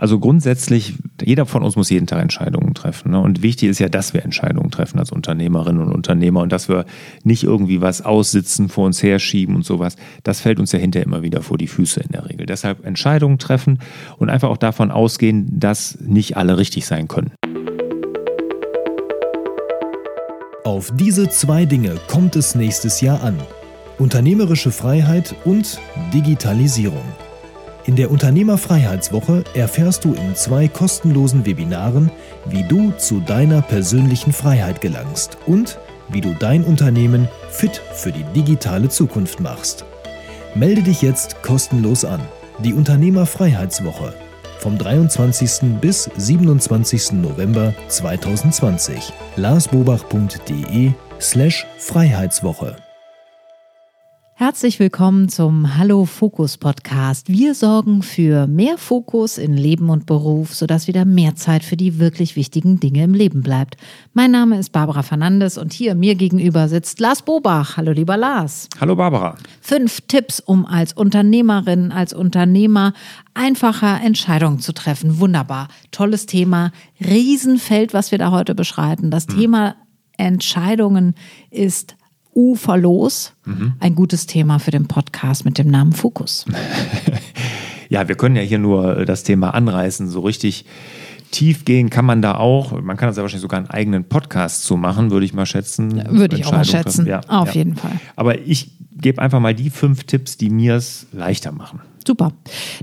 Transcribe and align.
Also 0.00 0.20
grundsätzlich, 0.20 0.94
jeder 1.20 1.44
von 1.44 1.64
uns 1.64 1.74
muss 1.74 1.90
jeden 1.90 2.06
Tag 2.06 2.22
Entscheidungen 2.22 2.72
treffen. 2.72 3.10
Ne? 3.10 3.20
Und 3.20 3.42
wichtig 3.42 3.68
ist 3.68 3.80
ja, 3.80 3.88
dass 3.88 4.14
wir 4.14 4.22
Entscheidungen 4.22 4.70
treffen 4.70 5.00
als 5.00 5.10
Unternehmerinnen 5.10 5.82
und 5.82 5.92
Unternehmer 5.92 6.40
und 6.40 6.52
dass 6.52 6.68
wir 6.68 6.86
nicht 7.24 7.42
irgendwie 7.42 7.80
was 7.80 8.02
aussitzen, 8.02 8.68
vor 8.68 8.86
uns 8.86 9.02
herschieben 9.02 9.56
und 9.56 9.64
sowas. 9.64 9.96
Das 10.22 10.40
fällt 10.40 10.60
uns 10.60 10.70
ja 10.70 10.78
hinterher 10.78 11.04
immer 11.04 11.22
wieder 11.22 11.42
vor 11.42 11.58
die 11.58 11.66
Füße 11.66 11.98
in 11.98 12.12
der 12.12 12.30
Regel. 12.30 12.46
Deshalb 12.46 12.86
Entscheidungen 12.86 13.38
treffen 13.38 13.80
und 14.18 14.30
einfach 14.30 14.50
auch 14.50 14.56
davon 14.56 14.92
ausgehen, 14.92 15.58
dass 15.58 15.98
nicht 16.00 16.36
alle 16.36 16.58
richtig 16.58 16.86
sein 16.86 17.08
können. 17.08 17.32
Auf 20.62 20.92
diese 20.94 21.28
zwei 21.28 21.64
Dinge 21.64 21.96
kommt 22.06 22.36
es 22.36 22.54
nächstes 22.54 23.00
Jahr 23.00 23.24
an. 23.24 23.36
Unternehmerische 23.98 24.70
Freiheit 24.70 25.34
und 25.44 25.80
Digitalisierung. 26.14 27.02
In 27.88 27.96
der 27.96 28.10
Unternehmerfreiheitswoche 28.10 29.44
erfährst 29.54 30.04
du 30.04 30.12
in 30.12 30.34
zwei 30.34 30.68
kostenlosen 30.68 31.46
Webinaren, 31.46 32.10
wie 32.44 32.62
du 32.62 32.92
zu 32.98 33.20
deiner 33.20 33.62
persönlichen 33.62 34.34
Freiheit 34.34 34.82
gelangst 34.82 35.38
und 35.46 35.78
wie 36.10 36.20
du 36.20 36.34
dein 36.38 36.64
Unternehmen 36.64 37.28
fit 37.48 37.80
für 37.94 38.12
die 38.12 38.24
digitale 38.36 38.90
Zukunft 38.90 39.40
machst. 39.40 39.86
Melde 40.54 40.82
dich 40.82 41.00
jetzt 41.00 41.42
kostenlos 41.42 42.04
an. 42.04 42.20
Die 42.58 42.74
Unternehmerfreiheitswoche 42.74 44.12
vom 44.58 44.76
23. 44.76 45.80
bis 45.80 46.10
27. 46.14 47.12
November 47.12 47.72
2020. 47.88 49.14
larsbobach.de 49.36 50.92
slash 51.18 51.66
Freiheitswoche 51.78 52.76
Herzlich 54.40 54.78
willkommen 54.78 55.28
zum 55.28 55.78
Hallo 55.78 56.04
Fokus 56.04 56.58
Podcast. 56.58 57.28
Wir 57.28 57.56
sorgen 57.56 58.04
für 58.04 58.46
mehr 58.46 58.78
Fokus 58.78 59.36
in 59.36 59.54
Leben 59.54 59.90
und 59.90 60.06
Beruf, 60.06 60.54
sodass 60.54 60.86
wieder 60.86 61.04
mehr 61.04 61.34
Zeit 61.34 61.64
für 61.64 61.76
die 61.76 61.98
wirklich 61.98 62.36
wichtigen 62.36 62.78
Dinge 62.78 63.02
im 63.02 63.14
Leben 63.14 63.42
bleibt. 63.42 63.76
Mein 64.14 64.30
Name 64.30 64.56
ist 64.56 64.70
Barbara 64.70 65.02
Fernandes 65.02 65.58
und 65.58 65.72
hier 65.72 65.96
mir 65.96 66.14
gegenüber 66.14 66.68
sitzt 66.68 67.00
Lars 67.00 67.22
Bobach. 67.22 67.76
Hallo 67.76 67.90
lieber 67.90 68.16
Lars. 68.16 68.68
Hallo 68.80 68.94
Barbara. 68.94 69.34
Fünf 69.60 70.02
Tipps, 70.02 70.38
um 70.38 70.66
als 70.66 70.92
Unternehmerin, 70.92 71.90
als 71.90 72.12
Unternehmer 72.12 72.92
einfacher 73.34 74.00
Entscheidungen 74.00 74.60
zu 74.60 74.72
treffen. 74.72 75.18
Wunderbar. 75.18 75.66
Tolles 75.90 76.26
Thema. 76.26 76.70
Riesenfeld, 77.00 77.92
was 77.92 78.12
wir 78.12 78.18
da 78.18 78.30
heute 78.30 78.54
beschreiten. 78.54 79.10
Das 79.10 79.26
hm. 79.26 79.36
Thema 79.36 79.74
Entscheidungen 80.16 81.16
ist 81.50 81.96
uferlos. 82.38 83.32
Mhm. 83.44 83.72
Ein 83.80 83.96
gutes 83.96 84.26
Thema 84.26 84.60
für 84.60 84.70
den 84.70 84.86
Podcast 84.86 85.44
mit 85.44 85.58
dem 85.58 85.66
Namen 85.66 85.92
Fokus. 85.92 86.44
ja, 87.88 88.06
wir 88.06 88.14
können 88.14 88.36
ja 88.36 88.42
hier 88.42 88.60
nur 88.60 89.04
das 89.04 89.24
Thema 89.24 89.54
anreißen. 89.54 90.08
So 90.08 90.20
richtig 90.20 90.64
tief 91.32 91.64
gehen 91.64 91.90
kann 91.90 92.04
man 92.04 92.22
da 92.22 92.36
auch. 92.36 92.80
Man 92.80 92.96
kann 92.96 93.08
das 93.08 93.16
ja 93.16 93.22
wahrscheinlich 93.22 93.42
sogar 93.42 93.58
einen 93.58 93.70
eigenen 93.70 94.04
Podcast 94.04 94.62
zu 94.62 94.76
machen, 94.76 95.10
würde 95.10 95.26
ich 95.26 95.34
mal 95.34 95.46
schätzen. 95.46 96.00
Würde 96.10 96.36
ich 96.36 96.46
auch 96.46 96.52
mal 96.52 96.64
schätzen. 96.64 97.06
Ja, 97.06 97.22
Auf 97.26 97.48
ja. 97.48 97.54
jeden 97.54 97.74
Fall. 97.74 97.98
Aber 98.14 98.38
ich 98.38 98.70
gebe 98.92 99.20
einfach 99.20 99.40
mal 99.40 99.54
die 99.54 99.70
fünf 99.70 100.04
Tipps, 100.04 100.36
die 100.36 100.48
mir 100.48 100.76
es 100.76 101.08
leichter 101.12 101.50
machen. 101.50 101.80
Super. 102.06 102.32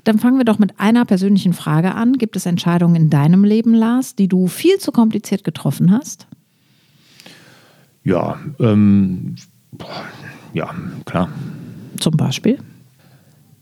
Dann 0.04 0.20
fangen 0.20 0.38
wir 0.38 0.46
doch 0.46 0.60
mit 0.60 0.80
einer 0.82 1.06
persönlichen 1.06 1.54
Frage 1.54 1.96
an. 1.96 2.14
Gibt 2.14 2.36
es 2.36 2.46
Entscheidungen 2.46 2.96
in 2.96 3.10
deinem 3.10 3.46
Leben, 3.46 3.74
Lars, 3.74 4.16
die 4.16 4.28
du 4.28 4.48
viel 4.48 4.80
zu 4.80 4.92
kompliziert 4.92 5.46
getroffen 5.46 5.94
hast? 5.94 6.28
Ja, 8.06 8.40
ähm, 8.60 9.36
ja, 10.54 10.74
klar. 11.06 11.30
Zum 12.00 12.16
Beispiel? 12.16 12.60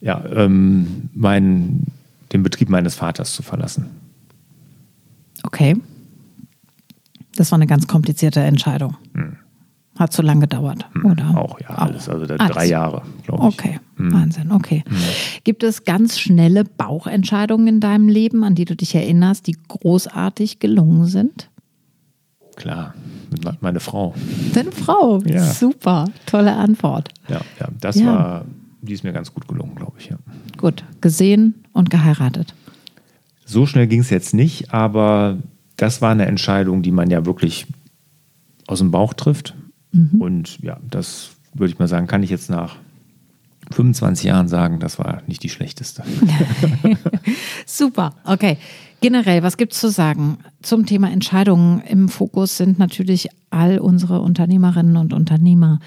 Ja, 0.02 0.24
ähm, 0.36 1.10
mein, 1.14 1.88
den 2.34 2.44
Betrieb 2.44 2.70
meines 2.70 2.94
Vaters 2.94 3.34
zu 3.34 3.42
verlassen. 3.42 3.88
Okay. 5.44 5.78
Das 7.36 7.52
war 7.52 7.58
eine 7.58 7.68
ganz 7.68 7.88
komplizierte 7.88 8.42
Entscheidung. 8.42 8.98
Hm. 9.14 9.38
Hat 9.98 10.12
zu 10.12 10.22
lange 10.22 10.42
gedauert, 10.42 10.90
hm. 10.94 11.06
oder? 11.06 11.38
Auch, 11.38 11.60
ja, 11.62 11.70
alles. 11.70 12.10
Also 12.10 12.26
alles. 12.26 12.52
drei 12.52 12.66
Jahre, 12.66 13.04
glaube 13.24 13.48
ich. 13.48 13.54
Okay, 13.54 13.80
hm. 13.96 14.14
Wahnsinn, 14.14 14.52
okay. 14.52 14.84
Hm. 14.88 14.96
Gibt 15.46 15.64
es 15.64 15.86
ganz 15.86 16.20
schnelle 16.20 16.66
Bauchentscheidungen 16.66 17.68
in 17.68 17.80
deinem 17.80 18.10
Leben, 18.10 18.44
an 18.44 18.56
die 18.56 18.66
du 18.66 18.76
dich 18.76 18.94
erinnerst, 18.94 19.48
die 19.48 19.56
großartig 19.70 20.60
gelungen 20.60 21.06
sind? 21.06 21.50
Klar, 22.56 22.94
meine 23.62 23.80
Frau. 23.80 24.14
Deine 24.54 24.72
Frau? 24.72 25.20
Ja. 25.26 25.44
Super, 25.44 26.06
tolle 26.26 26.56
Antwort. 26.56 27.10
Ja, 27.28 27.42
ja 27.60 27.70
das 27.80 27.96
ja. 27.96 28.06
war, 28.06 28.46
die 28.82 28.94
ist 28.94 29.04
mir 29.04 29.14
ganz 29.14 29.34
gut 29.34 29.48
gelungen, 29.48 29.76
glaube 29.76 29.94
ich. 30.00 30.10
Ja. 30.10 30.18
Gut, 30.58 30.84
gesehen 31.02 31.64
und 31.74 31.90
geheiratet. 31.90 32.54
So 33.46 33.66
schnell 33.66 33.88
ging 33.88 34.00
es 34.00 34.10
jetzt 34.10 34.34
nicht, 34.34 34.74
aber 34.74 35.38
das 35.78 36.02
war 36.02 36.12
eine 36.12 36.26
Entscheidung, 36.26 36.82
die 36.82 36.92
man 36.92 37.10
ja 37.10 37.26
wirklich 37.26 37.68
aus 38.68 38.80
dem 38.80 38.92
Bauch 38.92 39.14
trifft. 39.14 39.56
Mhm. 39.92 40.22
Und 40.22 40.60
ja, 40.62 40.78
das 40.90 41.32
würde 41.54 41.74
ich 41.74 41.80
mal 41.80 41.88
sagen, 41.88 42.08
kann 42.08 42.24
ich 42.24 42.30
jetzt 42.30 42.50
nach 42.50 42.78
25 43.72 44.26
Jahren 44.26 44.48
sagen, 44.48 44.80
das 44.80 45.00
war 45.00 45.22
nicht 45.28 45.44
die 45.44 45.50
schlechteste. 45.50 46.04
Super, 47.66 48.16
okay. 48.26 48.58
Generell, 49.04 49.44
was 49.44 49.58
gibt 49.58 49.74
es 49.74 49.82
zu 49.82 49.90
sagen 49.90 50.38
zum 50.62 50.86
Thema 50.86 51.12
Entscheidungen? 51.12 51.82
Im 51.82 52.08
Fokus 52.08 52.56
sind 52.56 52.80
natürlich 52.80 53.28
all 53.50 53.78
unsere 53.78 54.22
Unternehmerinnen 54.22 54.96
und 54.96 55.12
Unternehmer. 55.12 55.82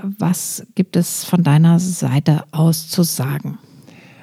Was 0.00 0.66
gibt 0.74 0.96
es 0.96 1.22
von 1.22 1.42
deiner 1.42 1.78
Seite 1.78 2.44
aus 2.52 2.88
zu 2.88 3.02
sagen? 3.02 3.58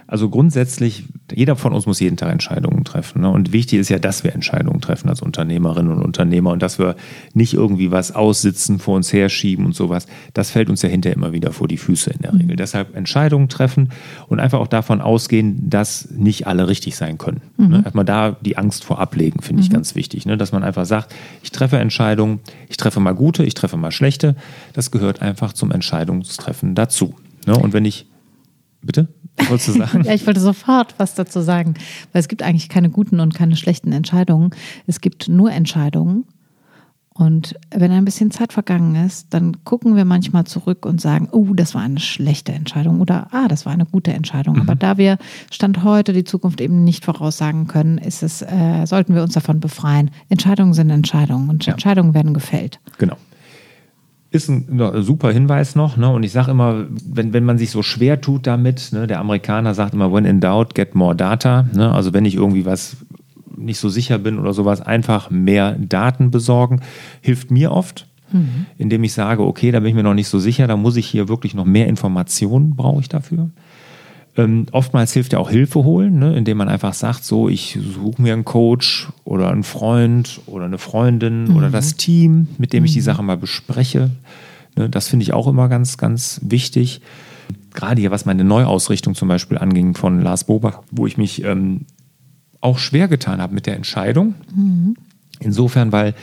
Also 0.07 0.29
grundsätzlich, 0.29 1.05
jeder 1.33 1.55
von 1.55 1.73
uns 1.73 1.85
muss 1.85 1.99
jeden 1.99 2.17
Tag 2.17 2.31
Entscheidungen 2.31 2.83
treffen. 2.83 3.21
Ne? 3.21 3.29
Und 3.29 3.53
wichtig 3.53 3.79
ist 3.79 3.89
ja, 3.89 3.99
dass 3.99 4.23
wir 4.23 4.33
Entscheidungen 4.33 4.81
treffen 4.81 5.09
als 5.09 5.21
Unternehmerinnen 5.21 5.91
und 5.91 6.03
Unternehmer 6.03 6.51
und 6.51 6.61
dass 6.61 6.79
wir 6.79 6.95
nicht 7.33 7.53
irgendwie 7.53 7.91
was 7.91 8.13
aussitzen, 8.13 8.79
vor 8.79 8.95
uns 8.95 9.11
herschieben 9.13 9.65
und 9.65 9.75
sowas. 9.75 10.07
Das 10.33 10.51
fällt 10.51 10.69
uns 10.69 10.81
ja 10.81 10.89
hinterher 10.89 11.15
immer 11.15 11.31
wieder 11.31 11.51
vor 11.51 11.67
die 11.67 11.77
Füße 11.77 12.11
in 12.11 12.21
der 12.21 12.33
mhm. 12.33 12.41
Regel. 12.41 12.55
Deshalb 12.57 12.95
Entscheidungen 12.95 13.49
treffen 13.49 13.89
und 14.27 14.39
einfach 14.39 14.59
auch 14.59 14.67
davon 14.67 15.01
ausgehen, 15.01 15.69
dass 15.69 16.09
nicht 16.11 16.47
alle 16.47 16.67
richtig 16.67 16.95
sein 16.95 17.17
können. 17.17 17.41
Mhm. 17.57 17.67
Ne? 17.69 17.81
Erstmal 17.83 18.05
da 18.05 18.35
die 18.41 18.57
Angst 18.57 18.83
vor 18.83 18.99
ablegen, 18.99 19.41
finde 19.41 19.61
ich 19.61 19.69
mhm. 19.69 19.73
ganz 19.73 19.95
wichtig. 19.95 20.25
Ne? 20.25 20.37
Dass 20.37 20.51
man 20.51 20.63
einfach 20.63 20.85
sagt, 20.85 21.13
ich 21.41 21.51
treffe 21.51 21.77
Entscheidungen, 21.77 22.39
ich 22.69 22.77
treffe 22.77 22.99
mal 22.99 23.15
gute, 23.15 23.43
ich 23.43 23.53
treffe 23.53 23.77
mal 23.77 23.91
schlechte. 23.91 24.35
Das 24.73 24.91
gehört 24.91 25.21
einfach 25.21 25.53
zum 25.53 25.71
Entscheidungstreffen 25.71 26.75
dazu. 26.75 27.15
Ne? 27.45 27.55
Und 27.57 27.73
wenn 27.73 27.85
ich 27.85 28.07
Bitte? 28.83 29.07
Wolltest 29.47 29.69
du 29.69 29.71
sagen? 29.73 30.03
ja, 30.05 30.13
ich 30.13 30.25
wollte 30.27 30.39
sofort 30.39 30.95
was 30.97 31.15
dazu 31.15 31.41
sagen, 31.41 31.73
weil 32.11 32.19
es 32.19 32.27
gibt 32.27 32.43
eigentlich 32.43 32.69
keine 32.69 32.89
guten 32.89 33.19
und 33.19 33.33
keine 33.33 33.55
schlechten 33.55 33.91
Entscheidungen. 33.91 34.51
Es 34.87 35.01
gibt 35.01 35.27
nur 35.27 35.51
Entscheidungen. 35.51 36.25
Und 37.15 37.55
wenn 37.69 37.91
ein 37.91 38.05
bisschen 38.05 38.31
Zeit 38.31 38.53
vergangen 38.53 38.95
ist, 38.95 39.35
dann 39.35 39.63
gucken 39.65 39.95
wir 39.95 40.03
manchmal 40.03 40.45
zurück 40.45 40.83
und 40.83 40.99
sagen, 40.99 41.29
oh, 41.31 41.53
das 41.53 41.75
war 41.75 41.83
eine 41.83 41.99
schlechte 41.99 42.53
Entscheidung 42.53 43.01
oder 43.01 43.27
ah, 43.31 43.47
das 43.47 43.67
war 43.67 43.73
eine 43.73 43.85
gute 43.85 44.11
Entscheidung. 44.11 44.55
Mhm. 44.55 44.61
Aber 44.61 44.75
da 44.75 44.97
wir 44.97 45.19
Stand 45.51 45.83
heute 45.83 46.11
die 46.13 46.23
Zukunft 46.23 46.59
eben 46.59 46.83
nicht 46.83 47.05
voraussagen 47.05 47.67
können, 47.67 47.99
ist 47.99 48.23
es, 48.23 48.41
äh, 48.41 48.85
sollten 48.85 49.13
wir 49.13 49.21
uns 49.21 49.33
davon 49.33 49.59
befreien. 49.59 50.09
Entscheidungen 50.29 50.73
sind 50.73 50.89
Entscheidungen 50.89 51.49
und 51.49 51.65
ja. 51.67 51.73
Entscheidungen 51.73 52.15
werden 52.15 52.33
gefällt. 52.33 52.79
Genau 52.97 53.17
ist 54.33 54.49
ein 54.49 55.03
super 55.03 55.31
Hinweis 55.31 55.75
noch. 55.75 55.95
Ne? 55.95 56.09
Und 56.09 56.23
ich 56.23 56.31
sage 56.31 56.49
immer, 56.49 56.87
wenn, 57.05 57.33
wenn 57.33 57.45
man 57.45 57.59
sich 57.59 57.69
so 57.69 57.83
schwer 57.83 58.19
tut 58.19 58.47
damit, 58.47 58.89
ne? 58.91 59.05
der 59.05 59.19
Amerikaner 59.19 59.75
sagt 59.75 59.93
immer, 59.93 60.11
when 60.11 60.25
in 60.25 60.39
doubt, 60.39 60.73
get 60.73 60.95
more 60.95 61.15
data. 61.15 61.67
Ne? 61.71 61.91
Also 61.91 62.13
wenn 62.13 62.25
ich 62.25 62.33
irgendwie 62.33 62.65
was 62.65 62.97
nicht 63.55 63.79
so 63.79 63.89
sicher 63.89 64.17
bin 64.17 64.39
oder 64.39 64.53
sowas, 64.53 64.81
einfach 64.81 65.29
mehr 65.29 65.77
Daten 65.77 66.31
besorgen, 66.31 66.81
hilft 67.21 67.51
mir 67.51 67.71
oft. 67.71 68.07
Mhm. 68.31 68.65
Indem 68.79 69.03
ich 69.03 69.13
sage, 69.13 69.43
okay, 69.43 69.71
da 69.71 69.79
bin 69.79 69.89
ich 69.89 69.95
mir 69.95 70.01
noch 70.01 70.15
nicht 70.15 70.27
so 70.27 70.39
sicher, 70.39 70.65
da 70.65 70.77
muss 70.77 70.95
ich 70.95 71.05
hier 71.05 71.29
wirklich 71.29 71.53
noch 71.53 71.65
mehr 71.65 71.87
Informationen, 71.87 72.75
brauche 72.75 73.01
ich 73.01 73.09
dafür. 73.09 73.51
Ähm, 74.35 74.65
oftmals 74.71 75.13
hilft 75.13 75.33
ja 75.33 75.39
auch 75.39 75.49
Hilfe 75.51 75.83
holen, 75.83 76.17
ne, 76.17 76.35
indem 76.35 76.57
man 76.57 76.67
einfach 76.67 76.93
sagt, 76.93 77.23
so, 77.23 77.49
ich 77.49 77.77
suche 77.93 78.21
mir 78.21 78.33
einen 78.33 78.45
Coach 78.45 79.09
oder 79.23 79.51
einen 79.51 79.63
Freund 79.63 80.41
oder 80.47 80.65
eine 80.65 80.79
Freundin 80.79 81.45
mhm. 81.45 81.55
oder 81.55 81.69
das 81.69 81.95
Team, 81.95 82.47
mit 82.57 82.73
dem 82.73 82.81
mhm. 82.81 82.85
ich 82.85 82.93
die 82.93 82.99
mhm. 82.99 83.05
Sache 83.05 83.23
mal 83.23 83.37
bespreche. 83.37 84.09
Ne, 84.75 84.89
das 84.89 85.07
finde 85.07 85.23
ich 85.23 85.33
auch 85.33 85.47
immer 85.47 85.69
ganz, 85.69 85.97
ganz 85.97 86.41
wichtig. 86.43 87.01
Gerade 87.75 88.01
hier, 88.01 88.11
was 88.11 88.25
meine 88.25 88.43
Neuausrichtung 88.43 89.13
zum 89.13 89.27
Beispiel 89.27 89.57
anging 89.59 89.93
von 89.93 90.21
Lars 90.21 90.45
Bobach, 90.45 90.81
wo 90.89 91.05
ich 91.05 91.17
mich 91.17 91.43
ähm, 91.43 91.81
auch 92.59 92.79
schwer 92.79 93.07
getan 93.07 93.39
habe 93.39 93.53
mit 93.53 93.67
der 93.67 93.75
Entscheidung. 93.75 94.33
Mhm. 94.55 94.95
Insofern, 95.39 95.91
weil 95.91 96.13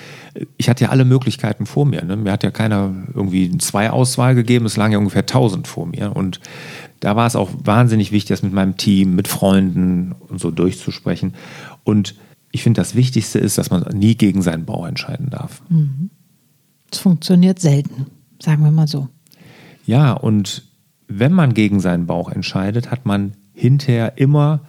ich 0.56 0.68
hatte 0.68 0.84
ja 0.84 0.90
alle 0.90 1.04
Möglichkeiten 1.04 1.66
vor 1.66 1.84
mir. 1.84 2.04
Ne? 2.04 2.16
Mir 2.16 2.32
hat 2.32 2.42
ja 2.42 2.50
keiner 2.50 2.92
irgendwie 3.14 3.56
zwei 3.58 3.90
Auswahl 3.90 4.34
gegeben, 4.34 4.66
es 4.66 4.76
lagen 4.76 4.92
ja 4.92 4.98
ungefähr 4.98 5.22
1000 5.22 5.66
vor 5.66 5.86
mir. 5.86 6.14
Und 6.16 6.40
da 7.00 7.16
war 7.16 7.26
es 7.26 7.36
auch 7.36 7.50
wahnsinnig 7.64 8.12
wichtig, 8.12 8.28
das 8.28 8.42
mit 8.42 8.52
meinem 8.52 8.76
Team, 8.76 9.14
mit 9.14 9.28
Freunden 9.28 10.14
und 10.28 10.40
so 10.40 10.50
durchzusprechen. 10.50 11.34
Und 11.84 12.14
ich 12.52 12.62
finde, 12.62 12.80
das 12.80 12.94
Wichtigste 12.94 13.38
ist, 13.38 13.58
dass 13.58 13.70
man 13.70 13.82
nie 13.92 14.14
gegen 14.16 14.42
seinen 14.42 14.64
Bauch 14.64 14.86
entscheiden 14.86 15.30
darf. 15.30 15.62
Mhm. 15.68 16.10
Es 16.90 16.98
funktioniert 16.98 17.60
selten, 17.60 18.06
sagen 18.40 18.64
wir 18.64 18.70
mal 18.70 18.88
so. 18.88 19.08
Ja, 19.86 20.12
und 20.12 20.64
wenn 21.08 21.32
man 21.32 21.54
gegen 21.54 21.80
seinen 21.80 22.06
Bauch 22.06 22.30
entscheidet, 22.30 22.90
hat 22.90 23.06
man 23.06 23.32
hinterher 23.52 24.18
immer 24.18 24.60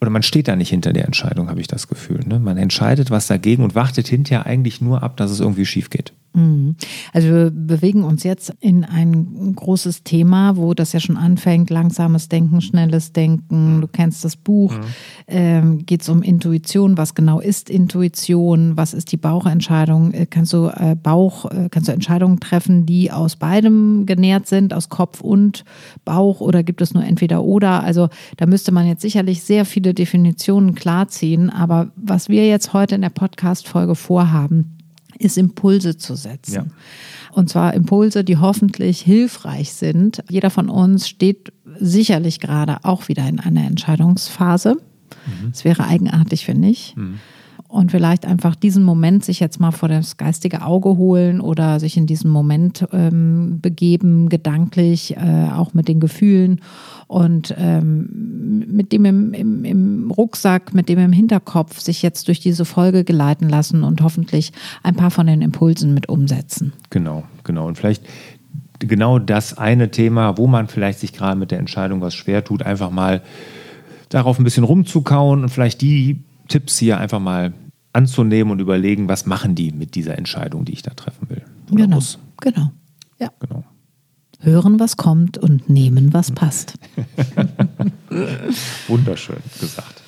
oder 0.00 0.10
man 0.10 0.22
steht 0.22 0.48
da 0.48 0.56
nicht 0.56 0.70
hinter 0.70 0.92
der 0.92 1.04
Entscheidung, 1.04 1.48
habe 1.48 1.60
ich 1.60 1.66
das 1.66 1.88
Gefühl. 1.88 2.20
Ne? 2.26 2.38
Man 2.38 2.58
entscheidet 2.58 3.10
was 3.10 3.26
dagegen 3.26 3.62
und 3.62 3.74
wartet 3.74 4.08
hinterher 4.08 4.46
eigentlich 4.46 4.80
nur 4.80 5.02
ab, 5.02 5.16
dass 5.16 5.30
es 5.30 5.40
irgendwie 5.40 5.66
schief 5.66 5.90
geht. 5.90 6.12
Mhm. 6.36 6.76
Also 7.12 7.28
wir 7.28 7.50
bewegen 7.50 8.04
uns 8.04 8.22
jetzt 8.22 8.54
in 8.60 8.84
ein 8.84 9.54
großes 9.56 10.04
Thema, 10.04 10.56
wo 10.56 10.74
das 10.74 10.92
ja 10.92 11.00
schon 11.00 11.16
anfängt, 11.16 11.70
langsames 11.70 12.28
Denken, 12.28 12.60
schnelles 12.60 13.12
Denken. 13.12 13.80
Du 13.80 13.88
kennst 13.88 14.24
das 14.24 14.36
Buch. 14.36 14.72
Mhm. 14.72 14.84
Ähm, 15.26 15.86
Geht 15.86 16.02
es 16.02 16.08
um 16.08 16.22
Intuition? 16.22 16.98
Was 16.98 17.14
genau 17.14 17.40
ist 17.40 17.70
Intuition? 17.70 18.76
Was 18.76 18.92
ist 18.92 19.12
die 19.12 19.16
Bauchentscheidung? 19.16 20.12
Äh, 20.12 20.26
kannst 20.26 20.52
du 20.52 20.66
äh, 20.66 20.94
Bauch, 20.94 21.46
äh, 21.46 21.68
kannst 21.70 21.88
du 21.88 21.92
Entscheidungen 21.92 22.38
treffen, 22.38 22.84
die 22.84 23.10
aus 23.10 23.36
beidem 23.36 24.04
genährt 24.04 24.46
sind, 24.46 24.74
aus 24.74 24.90
Kopf 24.90 25.22
und 25.22 25.64
Bauch? 26.04 26.40
Oder 26.40 26.62
gibt 26.62 26.82
es 26.82 26.92
nur 26.92 27.04
entweder 27.04 27.42
oder? 27.44 27.82
Also 27.82 28.08
da 28.36 28.44
müsste 28.44 28.72
man 28.72 28.86
jetzt 28.86 29.02
sicherlich 29.02 29.42
sehr 29.42 29.64
viele 29.64 29.94
Definitionen 29.94 30.74
klarziehen. 30.74 31.48
Aber 31.48 31.88
was 31.96 32.28
wir 32.28 32.46
jetzt 32.46 32.74
heute 32.74 32.94
in 32.94 33.00
der 33.00 33.08
Podcast-Folge 33.08 33.94
vorhaben, 33.94 34.75
ist 35.18 35.38
Impulse 35.38 35.96
zu 35.96 36.14
setzen. 36.14 36.54
Ja. 36.54 36.66
Und 37.32 37.50
zwar 37.50 37.74
Impulse, 37.74 38.24
die 38.24 38.38
hoffentlich 38.38 39.00
hilfreich 39.00 39.72
sind. 39.72 40.22
Jeder 40.28 40.50
von 40.50 40.70
uns 40.70 41.08
steht 41.08 41.52
sicherlich 41.78 42.40
gerade 42.40 42.78
auch 42.84 43.08
wieder 43.08 43.28
in 43.28 43.40
einer 43.40 43.66
Entscheidungsphase. 43.66 44.76
Es 45.52 45.64
mhm. 45.64 45.68
wäre 45.68 45.86
eigenartig, 45.86 46.44
finde 46.44 46.68
ich. 46.68 46.94
Mhm 46.96 47.18
und 47.76 47.90
vielleicht 47.90 48.24
einfach 48.24 48.54
diesen 48.54 48.82
Moment 48.82 49.22
sich 49.22 49.38
jetzt 49.38 49.60
mal 49.60 49.70
vor 49.70 49.90
das 49.90 50.16
geistige 50.16 50.62
Auge 50.62 50.96
holen 50.96 51.42
oder 51.42 51.78
sich 51.78 51.98
in 51.98 52.06
diesen 52.06 52.30
Moment 52.30 52.88
ähm, 52.90 53.58
begeben, 53.60 54.30
gedanklich, 54.30 55.14
äh, 55.14 55.50
auch 55.52 55.74
mit 55.74 55.86
den 55.86 56.00
Gefühlen 56.00 56.62
und 57.06 57.54
ähm, 57.58 58.64
mit 58.66 58.92
dem 58.92 59.04
im, 59.04 59.34
im, 59.34 59.64
im 59.66 60.10
Rucksack, 60.10 60.72
mit 60.72 60.88
dem 60.88 60.98
im 60.98 61.12
Hinterkopf 61.12 61.78
sich 61.78 62.00
jetzt 62.00 62.28
durch 62.28 62.40
diese 62.40 62.64
Folge 62.64 63.04
geleiten 63.04 63.46
lassen 63.46 63.84
und 63.84 64.00
hoffentlich 64.00 64.52
ein 64.82 64.96
paar 64.96 65.10
von 65.10 65.26
den 65.26 65.42
Impulsen 65.42 65.92
mit 65.92 66.08
umsetzen. 66.08 66.72
Genau, 66.88 67.24
genau. 67.44 67.66
Und 67.66 67.76
vielleicht 67.76 68.04
genau 68.78 69.18
das 69.18 69.58
eine 69.58 69.90
Thema, 69.90 70.38
wo 70.38 70.46
man 70.46 70.68
vielleicht 70.68 71.00
sich 71.00 71.12
gerade 71.12 71.38
mit 71.38 71.50
der 71.50 71.58
Entscheidung 71.58 72.00
was 72.00 72.14
schwer 72.14 72.42
tut, 72.42 72.62
einfach 72.62 72.90
mal 72.90 73.22
darauf 74.08 74.38
ein 74.38 74.44
bisschen 74.44 74.64
rumzukauen 74.64 75.42
und 75.42 75.50
vielleicht 75.50 75.82
die 75.82 76.22
Tipps 76.48 76.78
hier 76.78 76.98
einfach 76.98 77.20
mal 77.20 77.52
anzunehmen 77.96 78.52
und 78.52 78.60
überlegen, 78.60 79.08
was 79.08 79.26
machen 79.26 79.54
die 79.54 79.72
mit 79.72 79.94
dieser 79.94 80.16
Entscheidung, 80.18 80.64
die 80.64 80.72
ich 80.72 80.82
da 80.82 80.92
treffen 80.92 81.28
will. 81.30 81.42
genau, 81.70 81.96
muss. 81.96 82.18
genau. 82.40 82.70
Ja. 83.18 83.30
genau. 83.40 83.64
Hören, 84.40 84.78
was 84.78 84.98
kommt 84.98 85.38
und 85.38 85.70
nehmen, 85.70 86.12
was 86.12 86.30
passt. 86.30 86.74
Wunderschön 88.88 89.38
gesagt. 89.58 90.02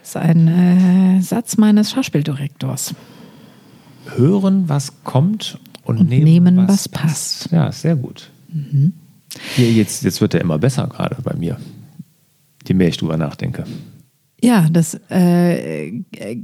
Das 0.00 0.08
ist 0.08 0.16
ein 0.16 0.48
äh, 0.48 1.20
Satz 1.20 1.58
meines 1.58 1.90
Schauspieldirektors. 1.92 2.94
Hören, 4.16 4.68
was 4.68 5.04
kommt 5.04 5.58
und, 5.84 5.98
und 5.98 6.08
nehmen, 6.08 6.24
nehmen, 6.24 6.56
was, 6.56 6.68
was 6.68 6.88
passt. 6.88 7.40
passt. 7.40 7.52
Ja, 7.52 7.70
sehr 7.70 7.96
gut. 7.96 8.30
Mhm. 8.48 8.94
Hier, 9.54 9.70
jetzt, 9.70 10.02
jetzt 10.02 10.20
wird 10.20 10.34
er 10.34 10.40
immer 10.40 10.58
besser 10.58 10.86
gerade 10.86 11.16
bei 11.22 11.34
mir, 11.34 11.58
je 12.66 12.74
mehr 12.74 12.88
ich 12.88 12.96
drüber 12.96 13.16
nachdenke. 13.16 13.64
Ja, 14.42 14.68
das 14.70 14.94
äh, 15.10 16.02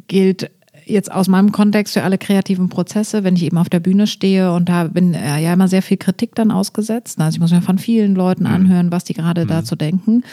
gilt 0.09 0.51
jetzt 0.85 1.11
aus 1.11 1.29
meinem 1.29 1.53
Kontext 1.53 1.95
für 1.95 2.03
alle 2.03 2.19
kreativen 2.19 2.69
Prozesse, 2.69 3.25
wenn 3.25 3.37
ich 3.37 3.45
eben 3.45 3.59
auf 3.59 3.69
der 3.69 3.81
Bühne 3.81 4.07
stehe 4.07 4.53
und 4.53 4.69
da 4.69 4.85
bin 4.85 5.15
äh, 5.15 5.43
ja 5.43 5.53
immer 5.53 5.69
sehr 5.69 5.83
viel 5.83 5.97
Kritik 5.97 6.35
dann 6.35 6.51
ausgesetzt. 6.51 7.21
Also 7.21 7.37
ich 7.37 7.41
muss 7.41 7.53
mir 7.53 7.63
von 7.63 7.79
vielen 7.79 8.15
Leuten 8.15 8.45
mhm. 8.45 8.51
anhören, 8.51 8.93
was 8.93 9.05
die 9.05 9.15
gerade 9.15 9.45
mhm. 9.45 9.49
dazu 9.49 9.77
denken. 9.77 10.25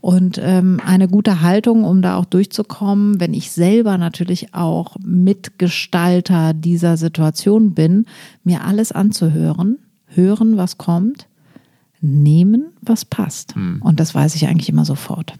Und 0.00 0.40
ähm, 0.42 0.80
eine 0.84 1.06
gute 1.08 1.42
Haltung, 1.42 1.84
um 1.84 2.02
da 2.02 2.16
auch 2.16 2.24
durchzukommen, 2.24 3.20
wenn 3.20 3.34
ich 3.34 3.52
selber 3.52 3.98
natürlich 3.98 4.52
auch 4.52 4.96
Mitgestalter 5.04 6.54
dieser 6.54 6.96
Situation 6.96 7.72
bin, 7.72 8.06
mir 8.42 8.64
alles 8.64 8.90
anzuhören, 8.90 9.78
hören, 10.06 10.56
was 10.56 10.76
kommt, 10.76 11.28
nehmen, 12.00 12.72
was 12.80 13.04
passt. 13.04 13.54
Mhm. 13.56 13.80
Und 13.80 14.00
das 14.00 14.14
weiß 14.14 14.34
ich 14.34 14.48
eigentlich 14.48 14.68
immer 14.68 14.84
sofort. 14.84 15.34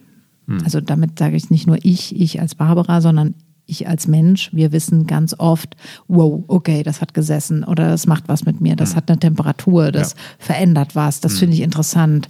Mhm. 0.47 0.61
Also 0.65 0.81
damit 0.81 1.19
sage 1.19 1.37
ich 1.37 1.51
nicht 1.51 1.67
nur 1.67 1.79
ich, 1.83 2.19
ich 2.19 2.41
als 2.41 2.55
Barbara, 2.55 3.01
sondern 3.01 3.35
ich 3.67 3.89
als 3.89 4.07
Mensch, 4.07 4.51
wir 4.53 4.73
wissen 4.73 5.07
ganz 5.07 5.35
oft, 5.39 5.77
wow, 6.09 6.45
okay, 6.49 6.83
das 6.83 7.01
hat 7.01 7.15
gesessen 7.15 7.65
oder 7.65 7.89
das 7.89 8.07
macht 8.07 8.29
was 8.29 8.45
mit 8.45 8.61
mir, 8.61 8.77
das 8.77 8.93
mhm. 8.93 8.97
hat 8.97 9.11
eine 9.11 9.19
Temperatur, 9.19 9.93
das 9.93 10.13
ja. 10.13 10.19
verändert 10.39 10.95
was, 10.95 11.21
das 11.21 11.35
mhm. 11.35 11.39
finde 11.39 11.55
ich 11.57 11.63
interessant. 11.63 12.29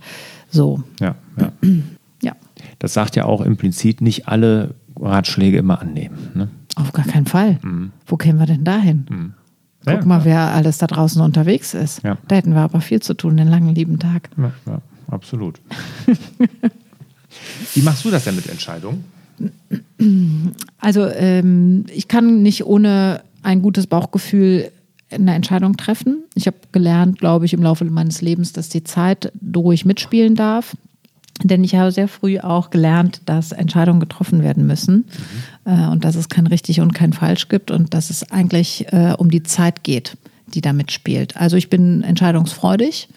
So. 0.51 0.83
Ja, 1.01 1.17
ja. 1.39 1.53
ja. 2.23 2.37
Das 2.79 2.93
sagt 2.93 3.17
ja 3.17 3.25
auch 3.25 3.41
implizit, 3.41 4.01
nicht 4.01 4.29
alle 4.29 4.75
Ratschläge 5.01 5.59
immer 5.59 5.81
annehmen. 5.81 6.31
Ne? 6.35 6.49
Auf 6.77 6.93
gar 6.93 7.07
keinen 7.07 7.27
Fall. 7.27 7.59
Mhm. 7.63 7.93
Wo 8.07 8.17
kämen 8.17 8.39
wir 8.39 8.47
denn 8.47 8.65
dahin? 8.65 9.07
Mhm. 9.09 9.35
Guck 9.85 9.95
ja, 9.95 10.05
mal, 10.05 10.25
wer 10.25 10.53
alles 10.53 10.79
da 10.79 10.87
draußen 10.87 11.21
unterwegs 11.21 11.75
ist. 11.75 12.03
Da 12.05 12.37
hätten 12.37 12.55
wir 12.55 12.61
aber 12.61 12.81
viel 12.81 13.03
zu 13.03 13.15
tun, 13.15 13.37
den 13.37 13.49
langen 13.49 13.75
lieben 13.75 13.99
Tag. 13.99 14.31
Ja, 14.37 14.53
ja 14.67 14.81
absolut. 15.09 15.61
Wie 17.75 17.83
machst 17.83 18.05
du 18.05 18.11
das 18.11 18.25
denn 18.25 18.37
mit 18.37 18.49
Entscheidungen? 18.49 19.05
Also 20.79 21.07
ähm, 21.07 21.87
ich 21.93 22.09
kann 22.09 22.43
nicht 22.43 22.67
ohne 22.67 23.23
ein 23.43 23.63
gutes 23.63 23.87
Bauchgefühl 23.87 24.71
eine 25.11 25.35
Entscheidung 25.35 25.77
treffen. 25.77 26.25
Ich 26.35 26.47
habe 26.47 26.57
gelernt, 26.73 27.19
glaube 27.19 27.45
ich, 27.45 27.53
im 27.53 27.63
Laufe 27.63 27.85
meines 27.85 28.23
Lebens, 28.23 28.53
dass 28.53 28.69
die 28.69 28.85
Zeit 28.85 29.33
ruhig 29.55 29.85
mitspielen 29.85 30.35
darf. 30.35 30.75
Denn 31.43 31.65
ich 31.65 31.75
habe 31.75 31.91
sehr 31.91 32.09
früh 32.09 32.39
auch 32.39 32.71
gelernt, 32.71 33.23
dass 33.27 33.53
Entscheidungen 33.53 34.01
getroffen 34.01 34.43
werden 34.43 34.67
müssen 34.67 35.07
mhm. 35.65 35.73
äh, 35.73 35.89
und 35.89 36.05
dass 36.05 36.15
es 36.15 36.29
kein 36.29 36.47
richtig 36.47 36.81
und 36.81 36.93
kein 36.93 37.13
falsch 37.13 37.49
gibt 37.49 37.71
und 37.71 37.95
dass 37.95 38.11
es 38.11 38.31
eigentlich 38.31 38.87
äh, 38.93 39.15
um 39.17 39.31
die 39.31 39.43
Zeit 39.43 39.83
geht, 39.83 40.17
die 40.47 40.61
da 40.61 40.73
mitspielt. 40.73 41.37
Also 41.37 41.57
ich 41.57 41.69
bin 41.69 42.03
entscheidungsfreudig 42.03 43.09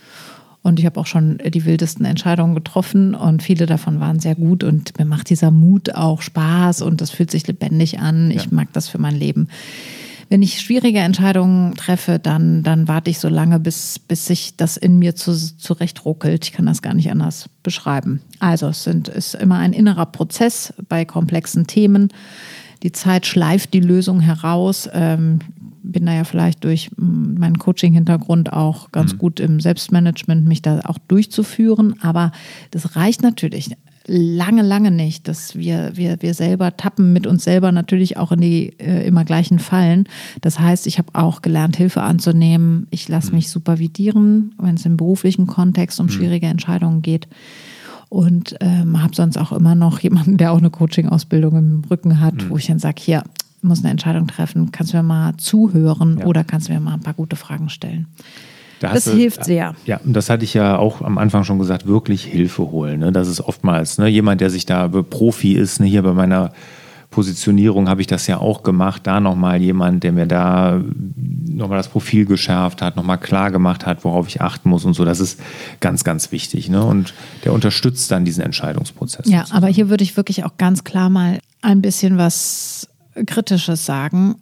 und 0.66 0.80
ich 0.80 0.88
habe 0.88 1.00
auch 1.00 1.06
schon 1.06 1.38
die 1.48 1.64
wildesten 1.66 2.08
Entscheidungen 2.08 2.56
getroffen 2.56 3.14
und 3.14 3.44
viele 3.44 3.68
davon 3.68 4.00
waren 4.00 4.20
sehr 4.20 4.34
gut. 4.34 4.64
Und 4.64 4.98
mir 4.98 5.06
macht 5.06 5.30
dieser 5.30 5.52
Mut 5.52 5.94
auch 5.94 6.24
Spaß 6.24 6.82
und 6.82 7.02
das 7.02 7.12
fühlt 7.12 7.30
sich 7.30 7.46
lebendig 7.46 8.00
an. 8.00 8.32
Ich 8.32 8.52
mag 8.52 8.74
das 8.74 8.88
für 8.88 8.98
mein 8.98 9.16
Leben. 9.16 9.48
Wenn 10.28 10.42
ich 10.42 10.60
schwierige 10.60 10.98
Entscheidungen 10.98 11.76
treffe, 11.76 12.18
dann, 12.18 12.64
dann 12.64 12.88
warte 12.88 13.12
ich 13.12 13.20
so 13.20 13.30
lange, 13.30 13.60
bis, 13.60 14.00
bis 14.00 14.26
sich 14.26 14.58
das 14.58 14.76
in 14.76 14.98
mir 14.98 15.16
zu, 15.16 15.36
zurechtruckelt. 15.36 16.46
Ich 16.46 16.52
kann 16.52 16.66
das 16.66 16.82
gar 16.82 16.96
nicht 16.96 17.12
anders 17.12 17.48
beschreiben. 17.62 18.22
Also 18.40 18.70
es 18.70 18.84
sind, 18.84 19.08
ist 19.08 19.36
immer 19.36 19.60
ein 19.60 19.72
innerer 19.72 20.08
Prozess 20.08 20.74
bei 20.90 21.06
komplexen 21.06 21.68
Themen. 21.68 22.10
Die 22.82 22.92
Zeit 22.92 23.28
schleift 23.28 23.72
die 23.76 23.82
Lösung 23.82 24.20
heraus. 24.20 24.90
Ähm, 24.94 25.42
bin 25.92 26.06
da 26.06 26.14
ja 26.14 26.24
vielleicht 26.24 26.64
durch 26.64 26.90
meinen 26.98 27.60
Coaching-Hintergrund 27.60 28.52
auch 28.54 28.92
ganz 28.92 29.14
mhm. 29.14 29.18
gut 29.18 29.40
im 29.40 29.60
Selbstmanagement, 29.60 30.48
mich 30.48 30.62
da 30.62 30.82
auch 30.86 30.98
durchzuführen. 31.08 31.96
Aber 32.02 32.32
das 32.72 32.96
reicht 32.96 33.22
natürlich 33.22 33.72
lange, 34.08 34.62
lange 34.62 34.92
nicht, 34.92 35.28
dass 35.28 35.56
wir, 35.56 35.92
wir, 35.96 36.22
wir 36.22 36.34
selber 36.34 36.78
tappen 36.78 37.14
mit 37.14 37.26
uns 37.26 37.44
selber 37.44 37.72
natürlich 37.72 38.18
auch 38.18 38.32
in 38.32 38.42
die 38.42 38.80
äh, 38.80 39.06
immer 39.08 39.26
gleichen 39.26 39.60
Fallen. 39.60 40.08
Das 40.42 40.60
heißt, 40.60 40.88
ich 40.88 40.98
habe 40.98 41.10
auch 41.14 41.42
gelernt, 41.42 41.78
Hilfe 41.78 42.02
anzunehmen. 42.02 42.88
Ich 42.92 43.08
lasse 43.08 43.30
mhm. 43.30 43.38
mich 43.38 43.50
supervidieren, 43.50 44.54
wenn 44.60 44.76
es 44.76 44.86
im 44.86 44.98
beruflichen 44.98 45.48
Kontext 45.48 46.00
um 46.00 46.08
mhm. 46.08 46.12
schwierige 46.12 46.48
Entscheidungen 46.48 47.02
geht. 47.02 47.28
Und 48.10 48.56
ähm, 48.62 49.02
habe 49.02 49.16
sonst 49.16 49.38
auch 49.38 49.52
immer 49.52 49.74
noch 49.74 50.00
jemanden, 50.00 50.38
der 50.38 50.52
auch 50.54 50.60
eine 50.60 50.70
Coaching-Ausbildung 50.70 51.58
im 51.58 51.82
Rücken 51.90 52.20
hat, 52.20 52.36
mhm. 52.36 52.50
wo 52.50 52.58
ich 52.58 52.68
dann 52.68 52.80
sage, 52.80 53.02
hier, 53.02 53.24
muss 53.66 53.80
eine 53.80 53.92
Entscheidung 53.92 54.28
treffen, 54.28 54.72
kannst 54.72 54.94
du 54.94 54.98
mir 54.98 55.04
mal 55.04 55.36
zuhören 55.38 56.20
ja. 56.20 56.26
oder 56.26 56.44
kannst 56.44 56.70
du 56.70 56.74
mir 56.74 56.80
mal 56.80 56.94
ein 56.94 57.02
paar 57.02 57.14
gute 57.14 57.36
Fragen 57.36 57.70
stellen. 57.70 58.08
Da 58.80 58.94
das 58.94 59.06
du, 59.06 59.12
hilft 59.12 59.46
sehr. 59.46 59.74
Ja, 59.86 60.00
und 60.04 60.14
das 60.14 60.30
hatte 60.30 60.44
ich 60.44 60.54
ja 60.54 60.78
auch 60.78 61.02
am 61.02 61.18
Anfang 61.18 61.44
schon 61.44 61.60
gesagt, 61.60 61.88
wirklich 61.88 62.24
Hilfe 62.24 62.72
holen. 62.72 63.00
Ne? 63.00 63.12
Das 63.12 63.28
ist 63.28 63.42
oftmals 63.42 63.98
ne, 63.98 64.08
jemand, 64.08 64.42
der 64.42 64.50
sich 64.50 64.66
da 64.66 64.88
Profi 64.88 65.54
ist. 65.54 65.80
Ne? 65.80 65.88
Hier 65.88 66.04
bei 66.04 66.14
meiner 66.14 66.52
Positionierung 67.10 67.88
habe 67.88 68.02
ich 68.02 68.08
das 68.08 68.28
ja 68.28 68.40
auch 68.40 68.64
gemacht. 68.64 69.04
Da 69.06 69.22
nochmal 69.22 69.62
jemand, 69.62 70.04
der 70.04 70.12
mir 70.12 70.26
da 70.26 70.82
nochmal 71.48 71.78
das 71.78 71.88
Profil 71.88 72.26
geschärft 72.26 72.82
hat, 72.82 72.98
nochmal 72.98 73.18
klar 73.18 73.52
gemacht 73.52 73.86
hat, 73.86 74.04
worauf 74.04 74.28
ich 74.28 74.42
achten 74.42 74.70
muss 74.70 74.84
und 74.84 74.94
so. 74.94 75.06
Das 75.06 75.22
ist 75.22 75.40
ganz, 75.80 76.04
ganz 76.04 76.34
wichtig. 76.34 76.70
Ne? 76.70 76.84
Und 76.84 77.14
der 77.46 77.54
unterstützt 77.54 78.12
dann 78.12 78.26
diesen 78.26 78.44
Entscheidungsprozess. 78.44 79.28
Ja, 79.30 79.40
sozusagen. 79.40 79.58
aber 79.58 79.68
hier 79.68 79.90
würde 79.90 80.04
ich 80.04 80.18
wirklich 80.18 80.44
auch 80.44 80.58
ganz 80.58 80.84
klar 80.84 81.10
mal 81.10 81.40
ein 81.62 81.82
bisschen 81.82 82.18
was 82.18 82.90
Kritisches 83.26 83.86
sagen. 83.86 84.36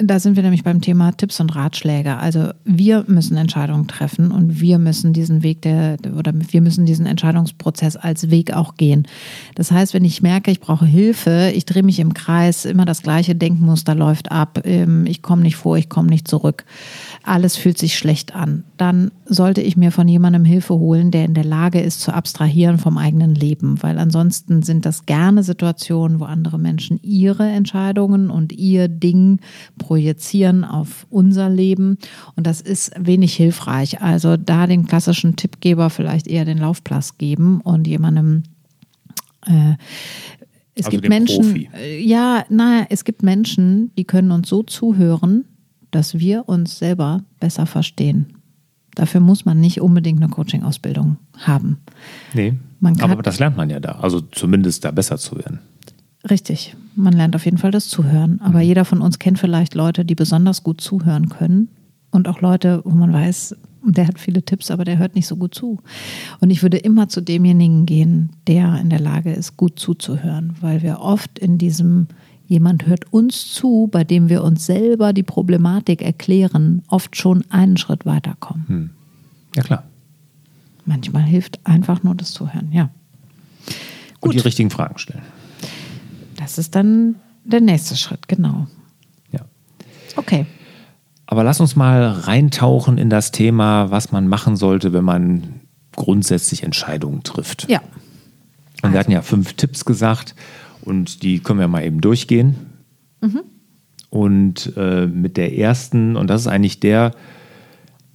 Da 0.00 0.20
sind 0.20 0.36
wir 0.36 0.44
nämlich 0.44 0.62
beim 0.62 0.80
Thema 0.80 1.10
Tipps 1.10 1.40
und 1.40 1.56
Ratschläge. 1.56 2.18
Also 2.18 2.50
wir 2.64 3.04
müssen 3.08 3.36
Entscheidungen 3.36 3.88
treffen 3.88 4.30
und 4.30 4.60
wir 4.60 4.78
müssen 4.78 5.12
diesen 5.12 5.42
Weg 5.42 5.62
der 5.62 5.96
oder 6.16 6.32
wir 6.32 6.60
müssen 6.60 6.86
diesen 6.86 7.04
Entscheidungsprozess 7.04 7.96
als 7.96 8.30
Weg 8.30 8.52
auch 8.52 8.76
gehen. 8.76 9.08
Das 9.56 9.72
heißt, 9.72 9.94
wenn 9.94 10.04
ich 10.04 10.22
merke, 10.22 10.52
ich 10.52 10.60
brauche 10.60 10.86
Hilfe, 10.86 11.50
ich 11.52 11.66
drehe 11.66 11.82
mich 11.82 11.98
im 11.98 12.14
Kreis, 12.14 12.64
immer 12.64 12.84
das 12.84 13.02
gleiche 13.02 13.34
Denkmuster 13.34 13.96
läuft 13.96 14.30
ab, 14.30 14.60
ähm, 14.62 15.04
ich 15.04 15.20
komme 15.20 15.42
nicht 15.42 15.56
vor, 15.56 15.76
ich 15.76 15.88
komme 15.88 16.10
nicht 16.10 16.28
zurück. 16.28 16.64
Alles 17.28 17.56
fühlt 17.56 17.78
sich 17.78 17.96
schlecht 17.96 18.34
an, 18.34 18.64
dann 18.76 19.10
sollte 19.24 19.60
ich 19.60 19.76
mir 19.76 19.92
von 19.92 20.08
jemandem 20.08 20.44
Hilfe 20.44 20.74
holen, 20.74 21.10
der 21.10 21.24
in 21.24 21.34
der 21.34 21.44
Lage 21.44 21.80
ist 21.80 22.00
zu 22.00 22.12
abstrahieren 22.12 22.78
vom 22.78 22.98
eigenen 22.98 23.34
Leben, 23.34 23.82
weil 23.82 23.98
ansonsten 23.98 24.62
sind 24.62 24.86
das 24.86 25.06
gerne 25.06 25.42
Situationen, 25.42 26.20
wo 26.20 26.24
andere 26.24 26.58
Menschen 26.58 26.98
ihre 27.02 27.48
Entscheidungen 27.48 28.30
und 28.30 28.52
ihr 28.52 28.88
Ding 28.88 29.40
projizieren 29.78 30.64
auf 30.64 31.06
unser 31.10 31.48
Leben 31.48 31.98
und 32.36 32.46
das 32.46 32.60
ist 32.60 32.92
wenig 32.98 33.34
hilfreich. 33.34 34.00
Also 34.00 34.36
da 34.36 34.66
den 34.66 34.86
klassischen 34.86 35.36
Tippgeber 35.36 35.90
vielleicht 35.90 36.26
eher 36.26 36.44
den 36.44 36.58
Laufplatz 36.58 37.18
geben 37.18 37.60
und 37.60 37.86
jemandem 37.86 38.42
äh, 39.46 39.74
es 40.74 40.86
Also 40.86 40.96
gibt 40.96 41.08
Menschen, 41.08 41.42
Profi. 41.42 41.70
äh, 41.74 42.00
ja, 42.00 42.44
naja, 42.48 42.86
es 42.88 43.04
gibt 43.04 43.22
Menschen, 43.24 43.90
die 43.98 44.04
können 44.04 44.30
uns 44.30 44.48
so 44.48 44.62
zuhören, 44.62 45.44
dass 45.90 46.18
wir 46.18 46.48
uns 46.48 46.78
selber 46.78 47.22
besser 47.40 47.66
verstehen. 47.66 48.34
Dafür 48.94 49.20
muss 49.20 49.44
man 49.44 49.60
nicht 49.60 49.80
unbedingt 49.80 50.20
eine 50.22 50.30
Coaching-Ausbildung 50.30 51.18
haben. 51.36 51.78
Nee. 52.34 52.54
Aber 53.00 53.22
das 53.22 53.38
lernt 53.38 53.56
man 53.56 53.70
ja 53.70 53.80
da. 53.80 53.92
Also 53.92 54.20
zumindest 54.20 54.84
da 54.84 54.90
besser 54.90 55.18
zu 55.18 55.36
werden. 55.36 55.60
Richtig, 56.28 56.76
man 56.96 57.12
lernt 57.12 57.36
auf 57.36 57.44
jeden 57.44 57.58
Fall 57.58 57.70
das 57.70 57.88
Zuhören. 57.88 58.40
Aber 58.40 58.60
jeder 58.60 58.84
von 58.84 59.00
uns 59.00 59.18
kennt 59.18 59.38
vielleicht 59.38 59.74
Leute, 59.74 60.04
die 60.04 60.16
besonders 60.16 60.64
gut 60.64 60.80
zuhören 60.80 61.28
können. 61.28 61.68
Und 62.10 62.26
auch 62.26 62.40
Leute, 62.40 62.82
wo 62.84 62.90
man 62.90 63.12
weiß, 63.12 63.54
der 63.84 64.08
hat 64.08 64.18
viele 64.18 64.42
Tipps, 64.42 64.70
aber 64.70 64.84
der 64.84 64.98
hört 64.98 65.14
nicht 65.14 65.26
so 65.26 65.36
gut 65.36 65.54
zu. 65.54 65.78
Und 66.40 66.50
ich 66.50 66.62
würde 66.62 66.78
immer 66.78 67.08
zu 67.08 67.20
demjenigen 67.20 67.86
gehen, 67.86 68.30
der 68.46 68.80
in 68.80 68.90
der 68.90 69.00
Lage 69.00 69.32
ist, 69.32 69.56
gut 69.56 69.78
zuzuhören, 69.78 70.54
weil 70.60 70.82
wir 70.82 71.00
oft 71.00 71.38
in 71.38 71.58
diesem 71.58 72.08
jemand 72.48 72.86
hört 72.86 73.12
uns 73.12 73.52
zu, 73.52 73.88
bei 73.92 74.02
dem 74.02 74.28
wir 74.28 74.42
uns 74.42 74.66
selber 74.66 75.12
die 75.12 75.22
Problematik 75.22 76.02
erklären, 76.02 76.82
oft 76.88 77.16
schon 77.16 77.44
einen 77.50 77.76
Schritt 77.76 78.06
weiterkommen. 78.06 78.90
Ja, 79.54 79.62
klar. 79.62 79.84
Manchmal 80.86 81.22
hilft 81.22 81.60
einfach 81.64 82.02
nur 82.02 82.14
das 82.14 82.32
Zuhören, 82.32 82.72
ja. 82.72 82.90
Und 84.20 84.32
die 84.32 84.38
Gut. 84.38 84.46
richtigen 84.46 84.70
Fragen 84.70 84.98
stellen. 84.98 85.22
Das 86.36 86.56
ist 86.58 86.74
dann 86.74 87.16
der 87.44 87.60
nächste 87.60 87.96
Schritt, 87.96 88.26
genau. 88.26 88.66
Ja. 89.30 89.40
Okay. 90.16 90.46
Aber 91.26 91.44
lass 91.44 91.60
uns 91.60 91.76
mal 91.76 92.02
reintauchen 92.04 92.96
in 92.96 93.10
das 93.10 93.30
Thema, 93.30 93.90
was 93.90 94.10
man 94.10 94.26
machen 94.26 94.56
sollte, 94.56 94.94
wenn 94.94 95.04
man 95.04 95.60
grundsätzlich 95.94 96.62
Entscheidungen 96.62 97.22
trifft. 97.22 97.68
Ja. 97.68 97.82
Und 98.82 98.92
wir 98.92 98.98
hatten 98.98 99.10
ja 99.10 99.20
fünf 99.20 99.52
Tipps 99.54 99.84
gesagt 99.84 100.34
und 100.88 101.22
die 101.22 101.40
können 101.40 101.60
wir 101.60 101.68
mal 101.68 101.84
eben 101.84 102.00
durchgehen. 102.00 102.56
Und 104.10 104.72
äh, 104.76 105.06
mit 105.06 105.36
der 105.36 105.56
ersten, 105.56 106.16
und 106.16 106.28
das 106.28 106.42
ist 106.42 106.46
eigentlich 106.46 106.80
der 106.80 107.12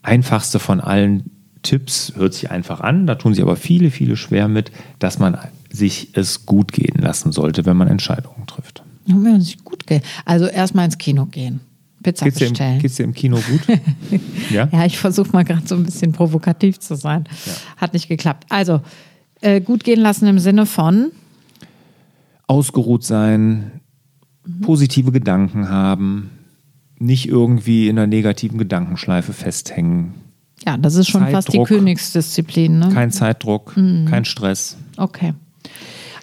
einfachste 0.02 0.60
von 0.60 0.82
allen 0.82 1.30
Tipps, 1.62 2.14
hört 2.16 2.34
sich 2.34 2.50
einfach 2.50 2.82
an, 2.82 3.06
da 3.06 3.16
tun 3.16 3.34
sich 3.34 3.44
aber 3.44 3.56
viele, 3.56 3.92
viele 3.92 4.18
schwer 4.18 4.48
mit, 4.48 4.72
dass 5.00 5.20
man 5.20 5.38
sich 5.70 6.10
es 6.14 6.46
gut 6.46 6.72
gehen 6.72 7.00
lassen 7.00 7.32
sollte, 7.32 7.66
wenn 7.66 7.78
man 7.78 7.88
Entscheidungen 7.88 8.48
trifft. 8.48 8.84
Ja, 9.06 9.16
Wenn 9.18 9.36
es 9.36 9.46
sich 9.46 9.64
gut 9.64 9.86
geht. 9.86 10.04
Also 10.26 10.46
erstmal 10.46 10.86
ins 10.86 10.98
Kino 10.98 11.26
gehen. 11.26 11.62
Pizza 12.02 12.26
Geht's 12.26 12.38
dir, 12.38 12.48
im, 12.48 12.52
bestellen. 12.52 12.80
geht's 12.80 12.96
dir 12.96 13.04
im 13.04 13.14
Kino 13.14 13.38
gut? 13.38 13.62
ja? 14.50 14.68
Ja, 14.72 14.86
ich 14.86 14.98
versuche 14.98 15.32
mal 15.32 15.44
gerade 15.44 15.66
so 15.66 15.76
ein 15.76 15.84
bisschen 15.84 16.12
provokativ 16.12 16.80
zu 16.80 16.96
sein. 16.96 17.26
Hat 17.78 17.94
nicht 17.94 18.10
geklappt. 18.10 18.46
Also, 18.50 18.82
äh, 19.42 19.62
gut 19.62 19.84
gehen 19.84 20.02
lassen 20.02 20.28
im 20.28 20.40
Sinne 20.40 20.66
von, 20.66 21.12
ausgeruht 22.48 23.04
sein, 23.04 23.82
positive 24.62 25.12
Gedanken 25.12 25.70
haben, 25.70 26.32
nicht 27.00 27.28
irgendwie 27.28 27.88
in 27.88 27.98
einer 27.98 28.08
negativen 28.08 28.58
Gedankenschleife 28.58 29.34
festhängen, 29.34 30.14
ja, 30.66 30.78
das 30.78 30.96
ist 30.96 31.10
schon 31.10 31.28
fast 31.28 31.50
die 31.50 31.54
Zeitdruck. 31.54 31.68
Königsdisziplin. 31.68 32.80
Ne? 32.80 32.90
kein 32.94 33.12
Zeitdruck, 33.12 33.74
kein 33.76 34.26
Stress. 34.26 34.78
Okay. 34.98 35.34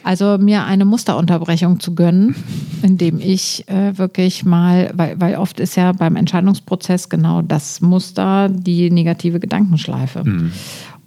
Also 0.03 0.39
mir 0.39 0.65
eine 0.65 0.87
Musterunterbrechung 0.87 1.79
zu 1.79 1.95
gönnen, 1.95 2.35
indem 2.83 3.21
ich 3.21 3.69
äh, 3.69 3.99
wirklich 3.99 4.47
mal, 4.47 4.91
weil, 4.95 5.21
weil 5.21 5.37
oft 5.37 5.61
ist 5.61 5.77
ja 5.77 5.93
beim 5.93 6.17
Entscheidungsprozess 6.17 7.11
genau 7.11 7.43
das 7.43 7.83
Muster 7.83 8.49
die 8.49 8.91
negative 8.91 9.41
Gedankenschleife. 9.41 10.25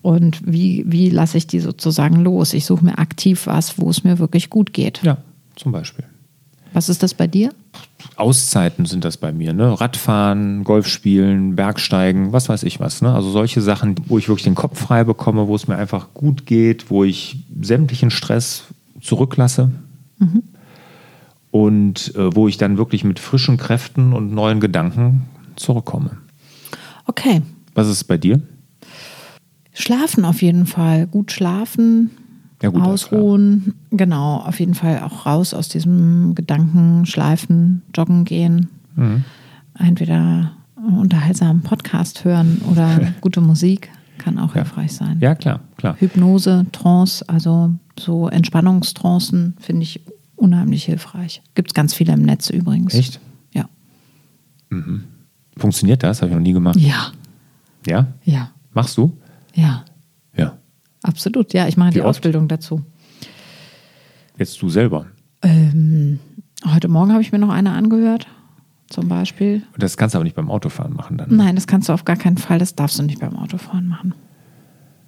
Und 0.04 0.42
wie, 0.46 0.84
wie 0.86 1.10
lasse 1.10 1.38
ich 1.38 1.48
die 1.48 1.62
sozusagen 1.62 2.18
los? 2.18 2.54
Ich 2.54 2.66
suche 2.66 2.84
mir 2.84 3.00
aktiv 3.00 3.48
was, 3.48 3.80
wo 3.80 3.90
es 3.90 4.04
mir 4.04 4.20
wirklich 4.20 4.50
gut 4.50 4.74
geht. 4.74 5.02
Ja, 5.02 5.18
zum 5.56 5.72
Beispiel. 5.72 6.04
Was 6.74 6.90
ist 6.90 7.04
das 7.04 7.14
bei 7.14 7.26
dir? 7.26 7.52
Auszeiten 8.18 8.86
sind 8.86 9.06
das 9.06 9.16
bei 9.16 9.32
mir, 9.32 9.54
ne? 9.54 9.80
Radfahren, 9.80 10.66
Golf 10.66 10.88
spielen, 10.88 11.56
Bergsteigen, 11.56 12.34
was 12.34 12.50
weiß 12.50 12.64
ich 12.64 12.82
was. 12.82 13.02
Ne? 13.02 13.16
Also 13.16 13.32
solche 13.32 13.62
Sachen, 13.62 13.96
wo 14.08 14.18
ich 14.18 14.28
wirklich 14.28 14.44
den 14.44 14.56
Kopf 14.56 14.78
frei 14.78 15.06
bekomme, 15.06 15.48
wo 15.48 15.56
es 15.56 15.70
mir 15.70 15.78
einfach 15.78 16.14
gut 16.14 16.46
geht, 16.46 16.90
wo 16.92 17.06
ich 17.06 17.38
sämtlichen 17.62 18.12
Stress 18.12 18.66
zurücklasse 19.02 19.72
und 21.52 22.14
äh, 22.16 22.36
wo 22.36 22.50
ich 22.50 22.58
dann 22.58 22.78
wirklich 22.78 23.06
mit 23.06 23.20
frischen 23.20 23.56
Kräften 23.56 24.12
und 24.12 24.34
neuen 24.34 24.60
Gedanken 24.60 25.28
zurückkomme. 25.56 26.18
Okay. 27.06 27.42
Was 27.74 27.88
ist 27.88 28.04
bei 28.04 28.18
dir? 28.18 28.42
Schlafen 29.74 30.26
auf 30.26 30.42
jeden 30.42 30.66
Fall. 30.66 31.08
Gut 31.08 31.32
schlafen, 31.32 32.12
Ja, 32.62 32.70
gut, 32.70 32.82
ausruhen. 32.82 33.74
Genau, 33.92 34.38
auf 34.38 34.60
jeden 34.60 34.76
Fall 34.76 35.02
auch 35.02 35.26
raus 35.26 35.54
aus 35.54 35.70
diesem 35.70 36.36
Gedankenschleifen, 36.36 37.82
joggen 37.96 38.24
gehen. 38.26 38.70
Mhm. 38.96 39.24
Entweder 39.78 40.52
einen 40.76 40.98
unterhaltsamen 41.00 41.62
Podcast 41.64 42.24
hören 42.26 42.62
oder 42.70 43.00
gute 43.22 43.42
Musik 43.42 43.90
kann 44.20 44.38
auch 44.38 44.54
hilfreich 44.54 44.94
sein. 44.94 45.18
Ja, 45.20 45.34
klar, 45.36 45.60
klar. 45.78 45.96
Hypnose, 46.00 46.66
Trance, 46.72 47.28
also 47.28 47.74
so 48.00 48.28
Entspannungstrancen 48.30 49.56
finde 49.60 49.84
ich 49.84 50.02
unheimlich 50.36 50.84
hilfreich. 50.86 51.42
Gibt 51.56 51.70
es 51.72 51.74
ganz 51.74 51.94
viele 51.94 52.14
im 52.14 52.22
Netz 52.22 52.50
übrigens. 52.50 52.94
Echt? 52.94 53.20
Ja. 53.54 53.66
Funktioniert 55.58 56.04
das? 56.04 56.22
Habe 56.22 56.30
ich 56.32 56.36
noch 56.36 56.42
nie 56.44 56.54
gemacht. 56.54 56.78
Ja, 56.80 57.12
Ja? 57.88 58.08
ja, 58.24 58.52
Machst 58.74 58.98
du? 58.98 59.16
Ja. 59.54 59.86
Ja. 60.36 60.58
Absolut, 61.04 61.54
ja. 61.54 61.68
Ich 61.68 61.78
mache 61.78 61.90
Wie 61.90 61.94
die 61.96 62.02
oft? 62.02 62.10
Ausbildung 62.20 62.48
dazu. 62.48 62.82
Jetzt 64.38 64.62
du 64.62 64.70
selber. 64.70 65.06
Ähm, 65.42 66.20
heute 66.66 66.88
Morgen 66.88 67.12
habe 67.12 67.22
ich 67.22 67.32
mir 67.32 67.40
noch 67.40 67.50
eine 67.50 67.72
angehört, 67.72 68.28
zum 68.90 69.08
Beispiel. 69.08 69.64
Und 69.74 69.84
das 69.84 69.98
kannst 69.98 70.16
du 70.16 70.18
aber 70.18 70.24
nicht 70.24 70.36
beim 70.36 70.50
Autofahren 70.50 70.94
machen 70.94 71.18
dann. 71.18 71.36
Nein, 71.36 71.56
das 71.56 71.68
kannst 71.68 71.90
du 71.90 71.94
auf 71.94 72.06
gar 72.06 72.16
keinen 72.16 72.38
Fall, 72.38 72.60
das 72.60 72.76
darfst 72.76 72.98
du 72.98 73.04
nicht 73.04 73.20
beim 73.20 73.36
Autofahren 73.36 73.88
machen. 73.88 74.16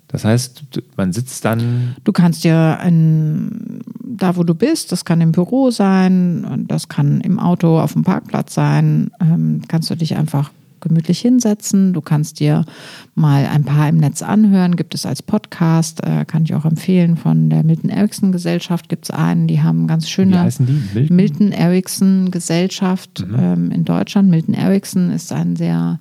Das 0.08 0.24
heißt, 0.24 0.64
man 0.96 1.12
sitzt 1.14 1.44
dann 1.44 1.96
Du 2.04 2.12
kannst 2.12 2.44
dir 2.44 2.80
in, 2.86 3.82
da, 4.04 4.38
wo 4.38 4.44
du 4.44 4.54
bist, 4.54 4.92
das 4.92 5.04
kann 5.04 5.20
im 5.20 5.32
Büro 5.32 5.72
sein, 5.72 6.66
das 6.68 6.88
kann 6.88 7.22
im 7.22 7.40
Auto 7.40 7.80
auf 7.80 7.94
dem 7.94 8.04
Parkplatz 8.04 8.54
sein, 8.54 9.10
ähm, 9.20 9.64
kannst 9.68 9.90
du 9.90 9.96
dich 9.96 10.16
einfach 10.16 10.52
gemütlich 10.82 11.20
hinsetzen. 11.20 11.94
Du 11.94 12.02
kannst 12.02 12.40
dir 12.40 12.66
mal 13.14 13.46
ein 13.46 13.64
paar 13.64 13.90
im 13.90 13.98
Netz 13.98 14.22
anhören, 14.22 14.76
gibt 14.76 14.96
es 14.96 15.06
als 15.06 15.22
Podcast, 15.22 16.04
äh, 16.04 16.26
kann 16.26 16.44
ich 16.44 16.54
auch 16.54 16.66
empfehlen, 16.66 17.18
von 17.18 17.50
der 17.50 17.64
Milton 17.64 17.90
Erickson 17.90 18.32
Gesellschaft 18.32 18.90
gibt 18.90 19.06
es 19.06 19.12
einen, 19.12 19.48
die 19.48 19.62
haben 19.62 19.88
ganz 19.88 20.10
schöne... 20.10 20.34
Wie 20.34 20.40
heißen 20.40 20.66
die? 20.66 20.82
Milton? 20.94 21.16
Milton 21.16 21.52
Erickson 21.52 22.32
Gesellschaft 22.32 23.26
ähm, 23.38 23.72
in 23.72 23.86
Deutschland. 23.86 24.30
Milton 24.30 24.54
Erickson 24.54 25.12
ist 25.12 25.32
ein 25.32 25.56
sehr 25.56 26.00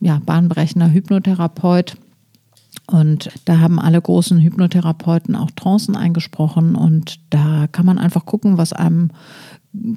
ja, 0.00 0.20
bahnbrechender 0.24 0.92
Hypnotherapeut. 0.92 1.96
Und 2.86 3.30
da 3.44 3.60
haben 3.60 3.78
alle 3.78 4.00
großen 4.00 4.40
Hypnotherapeuten 4.40 5.36
auch 5.36 5.50
Trancen 5.50 5.94
eingesprochen. 5.94 6.74
Und 6.74 7.20
da 7.30 7.66
kann 7.70 7.84
man 7.84 7.98
einfach 7.98 8.24
gucken, 8.24 8.56
was 8.56 8.72
einem 8.72 9.10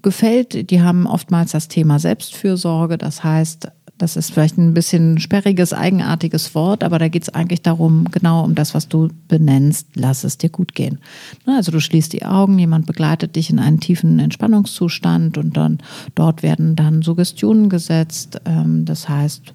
gefällt. 0.01 0.69
Die 0.71 0.81
haben 0.81 1.07
oftmals 1.07 1.51
das 1.51 1.67
Thema 1.69 1.99
Selbstfürsorge. 1.99 2.97
Das 2.97 3.23
heißt, 3.23 3.71
das 4.01 4.15
ist 4.15 4.31
vielleicht 4.31 4.57
ein 4.57 4.73
bisschen 4.73 5.19
sperriges, 5.19 5.73
eigenartiges 5.73 6.55
Wort, 6.55 6.83
aber 6.83 6.97
da 6.97 7.07
geht 7.07 7.23
es 7.23 7.29
eigentlich 7.29 7.61
darum, 7.61 8.05
genau 8.09 8.43
um 8.43 8.55
das, 8.55 8.73
was 8.73 8.87
du 8.87 9.09
benennst, 9.27 9.89
lass 9.93 10.23
es 10.23 10.39
dir 10.39 10.49
gut 10.49 10.73
gehen. 10.73 10.99
Ne, 11.45 11.55
Also 11.55 11.71
du 11.71 11.79
schließt 11.79 12.11
die 12.11 12.25
Augen, 12.25 12.57
jemand 12.57 12.87
begleitet 12.87 13.35
dich 13.35 13.51
in 13.51 13.59
einen 13.59 13.79
tiefen 13.79 14.17
Entspannungszustand 14.17 15.37
und 15.37 15.55
dann 15.55 15.77
dort 16.15 16.41
werden 16.41 16.75
dann 16.75 17.03
Suggestionen 17.03 17.69
gesetzt. 17.69 18.41
Ähm, 18.45 18.85
Das 18.85 19.07
heißt, 19.07 19.53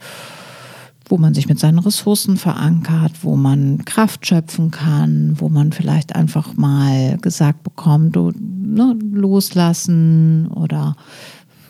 wo 1.08 1.18
man 1.18 1.34
sich 1.34 1.48
mit 1.48 1.58
seinen 1.58 1.78
Ressourcen 1.78 2.36
verankert, 2.36 3.12
wo 3.22 3.36
man 3.36 3.84
Kraft 3.84 4.26
schöpfen 4.26 4.70
kann, 4.70 5.34
wo 5.38 5.48
man 5.48 5.72
vielleicht 5.72 6.14
einfach 6.14 6.56
mal 6.56 7.18
gesagt 7.18 7.62
bekommt, 7.62 8.16
du 8.16 8.32
ne, 8.38 8.96
loslassen 9.12 10.48
oder 10.48 10.96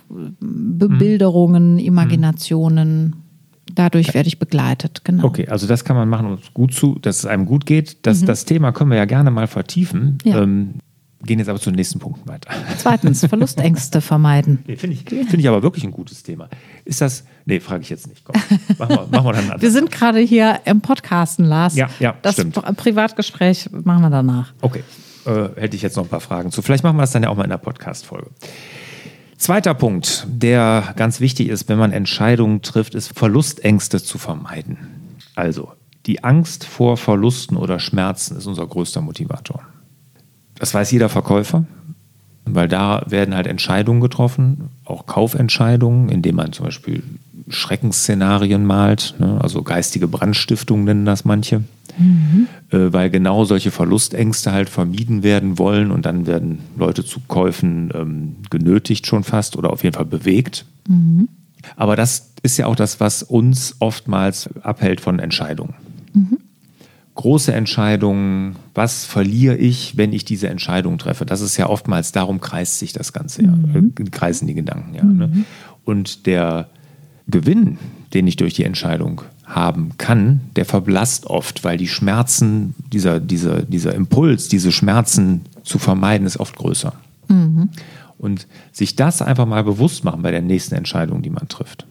Bebilderungen, 0.08 1.78
Imaginationen. 1.78 3.16
Dadurch 3.74 4.14
werde 4.14 4.28
ich 4.28 4.38
begleitet, 4.38 5.02
genau. 5.04 5.24
Okay, 5.24 5.48
also 5.48 5.66
das 5.66 5.84
kann 5.84 5.96
man 5.96 6.08
machen, 6.08 6.26
um 6.26 6.34
es 6.34 6.54
gut 6.54 6.72
zu, 6.72 6.98
dass 7.00 7.18
es 7.18 7.26
einem 7.26 7.46
gut 7.46 7.66
geht. 7.66 8.06
Das, 8.06 8.24
das 8.24 8.44
Thema 8.44 8.72
können 8.72 8.90
wir 8.90 8.96
ja 8.96 9.04
gerne 9.04 9.30
mal 9.30 9.46
vertiefen. 9.46 10.18
Ja. 10.24 10.42
Ähm, 10.42 10.74
Gehen 11.24 11.38
jetzt 11.38 11.48
aber 11.48 11.58
zu 11.58 11.70
den 11.70 11.76
nächsten 11.76 11.98
Punkten 11.98 12.28
weiter. 12.28 12.50
Zweitens, 12.76 13.24
Verlustängste 13.26 14.00
vermeiden. 14.02 14.60
Nee, 14.66 14.76
Finde 14.76 14.94
ich, 14.94 15.02
find 15.08 15.34
ich 15.38 15.48
aber 15.48 15.62
wirklich 15.62 15.82
ein 15.82 15.90
gutes 15.90 16.22
Thema. 16.22 16.48
Ist 16.84 17.00
das, 17.00 17.24
nee, 17.46 17.58
frage 17.58 17.82
ich 17.82 17.88
jetzt 17.90 18.06
nicht. 18.06 18.22
Komm, 18.22 18.36
machen 18.78 18.90
wir, 18.96 19.06
machen 19.10 19.26
wir 19.26 19.32
dann 19.32 19.44
anders. 19.44 19.62
Wir 19.62 19.70
sind 19.72 19.90
gerade 19.90 20.20
hier 20.20 20.60
im 20.66 20.82
Podcasten, 20.82 21.44
Lars. 21.46 21.74
Ja, 21.74 21.88
ja, 22.00 22.14
Das 22.22 22.34
stimmt. 22.34 22.56
Pri- 22.56 22.72
Privatgespräch 22.74 23.70
machen 23.72 24.02
wir 24.02 24.10
danach. 24.10 24.52
Okay, 24.60 24.84
äh, 25.24 25.48
hätte 25.60 25.74
ich 25.74 25.82
jetzt 25.82 25.96
noch 25.96 26.04
ein 26.04 26.10
paar 26.10 26.20
Fragen 26.20 26.52
zu. 26.52 26.60
Vielleicht 26.62 26.84
machen 26.84 26.98
wir 26.98 27.02
es 27.02 27.10
dann 27.10 27.22
ja 27.24 27.30
auch 27.30 27.36
mal 27.36 27.44
in 27.44 27.50
der 27.50 27.58
Podcast-Folge. 27.58 28.30
Zweiter 29.38 29.74
Punkt, 29.74 30.26
der 30.28 30.94
ganz 30.96 31.20
wichtig 31.20 31.48
ist, 31.48 31.68
wenn 31.68 31.78
man 31.78 31.92
Entscheidungen 31.92 32.62
trifft, 32.62 32.94
ist 32.94 33.16
Verlustängste 33.16 34.02
zu 34.02 34.16
vermeiden. 34.18 34.78
Also, 35.34 35.72
die 36.06 36.24
Angst 36.24 36.64
vor 36.64 36.96
Verlusten 36.96 37.56
oder 37.56 37.78
Schmerzen 37.78 38.36
ist 38.36 38.46
unser 38.46 38.66
größter 38.66 39.02
Motivator. 39.02 39.62
Das 40.54 40.72
weiß 40.72 40.90
jeder 40.90 41.10
Verkäufer, 41.10 41.66
weil 42.46 42.68
da 42.68 43.04
werden 43.08 43.34
halt 43.34 43.46
Entscheidungen 43.46 44.00
getroffen, 44.00 44.70
auch 44.84 45.06
Kaufentscheidungen, 45.06 46.08
indem 46.08 46.36
man 46.36 46.52
zum 46.52 46.66
Beispiel 46.66 47.02
Schreckensszenarien 47.48 48.64
malt, 48.64 49.14
ne? 49.18 49.38
also 49.40 49.62
geistige 49.62 50.08
Brandstiftung 50.08 50.84
nennen 50.84 51.04
das 51.04 51.24
manche, 51.24 51.62
äh, 52.70 52.92
weil 52.92 53.10
genau 53.10 53.44
solche 53.44 53.70
Verlustängste 53.70 54.52
halt 54.52 54.68
vermieden 54.68 55.22
werden 55.22 55.58
wollen 55.58 55.90
und 55.90 56.06
dann 56.06 56.26
werden 56.26 56.58
Leute 56.76 57.04
zu 57.04 57.20
Käufen 57.28 57.90
ähm, 57.94 58.36
genötigt 58.50 59.06
schon 59.06 59.24
fast 59.24 59.56
oder 59.56 59.72
auf 59.72 59.84
jeden 59.84 59.94
Fall 59.94 60.06
bewegt. 60.06 60.64
Aber 61.76 61.96
das 61.96 62.32
ist 62.42 62.56
ja 62.58 62.66
auch 62.66 62.76
das, 62.76 63.00
was 63.00 63.22
uns 63.22 63.76
oftmals 63.80 64.48
abhält 64.62 65.00
von 65.00 65.18
Entscheidungen. 65.18 65.74
Große 67.16 67.52
Entscheidungen, 67.52 68.56
was 68.74 69.04
verliere 69.04 69.56
ich, 69.56 69.96
wenn 69.96 70.12
ich 70.12 70.24
diese 70.24 70.48
Entscheidung 70.48 70.98
treffe? 70.98 71.26
Das 71.26 71.40
ist 71.40 71.56
ja 71.56 71.68
oftmals, 71.68 72.12
darum 72.12 72.40
kreist 72.40 72.78
sich 72.78 72.92
das 72.92 73.12
Ganze, 73.12 73.42
ja, 73.42 73.54
äh, 73.74 74.04
kreisen 74.10 74.46
die 74.46 74.54
Gedanken, 74.54 74.94
ja. 74.94 75.02
Ne? 75.02 75.44
Und 75.84 76.26
der 76.26 76.68
Gewinn, 77.26 77.78
den 78.14 78.26
ich 78.26 78.36
durch 78.36 78.54
die 78.54 78.64
Entscheidung 78.64 79.22
haben 79.44 79.92
kann, 79.96 80.40
der 80.56 80.64
verblasst 80.64 81.26
oft, 81.26 81.64
weil 81.64 81.78
die 81.78 81.88
Schmerzen, 81.88 82.74
dieser, 82.92 83.20
dieser, 83.20 83.62
dieser 83.62 83.94
Impuls, 83.94 84.48
diese 84.48 84.72
Schmerzen 84.72 85.42
zu 85.62 85.78
vermeiden, 85.78 86.26
ist 86.26 86.38
oft 86.38 86.56
größer. 86.56 86.92
Und 88.18 88.46
sich 88.72 88.96
das 88.96 89.22
einfach 89.22 89.46
mal 89.46 89.64
bewusst 89.64 90.04
machen 90.04 90.22
bei 90.22 90.30
der 90.30 90.42
nächsten 90.42 90.74
Entscheidung, 90.74 91.22
die 91.22 91.30
man 91.30 91.48
trifft. 91.48 91.86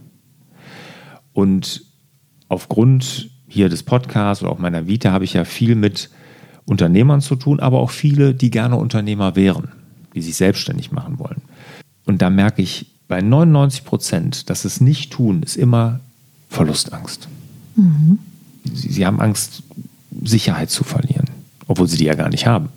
Und 1.34 1.84
aufgrund 2.48 3.30
hier 3.48 3.70
des 3.70 3.84
Podcasts 3.84 4.44
oder 4.44 4.52
auch 4.52 4.60
meiner 4.60 4.88
Vita 4.88 5.12
habe 5.12 5.24
ich 5.24 5.34
ja 5.34 5.46
viel 5.46 5.76
mit 5.76 6.10
Unternehmern 6.66 7.22
zu 7.22 7.36
tun, 7.36 7.60
aber 7.60 7.80
auch 7.80 7.92
viele, 7.92 8.34
die 8.34 8.50
gerne 8.50 8.76
Unternehmer 8.76 9.36
wären, 9.36 9.70
die 10.16 10.22
sich 10.22 10.36
selbstständig 10.36 10.92
machen 10.92 11.20
wollen. 11.20 11.42
Und 12.06 12.22
da 12.22 12.30
merke 12.30 12.62
ich 12.62 12.88
bei 13.08 13.22
99 13.22 13.86
Prozent, 13.86 14.50
dass 14.50 14.66
es 14.66 14.82
nicht 14.82 15.12
tun, 15.12 15.44
ist 15.44 15.58
immer 15.58 16.00
Verlustangst. 16.50 17.28
Sie, 18.74 18.92
sie 18.92 19.06
haben 19.06 19.20
Angst, 19.20 19.64
Sicherheit 20.24 20.72
zu 20.72 20.84
verlieren, 20.84 21.30
obwohl 21.68 21.88
sie 21.88 21.98
die 21.98 22.06
ja 22.06 22.16
gar 22.16 22.30
nicht 22.30 22.48
haben. 22.48 22.70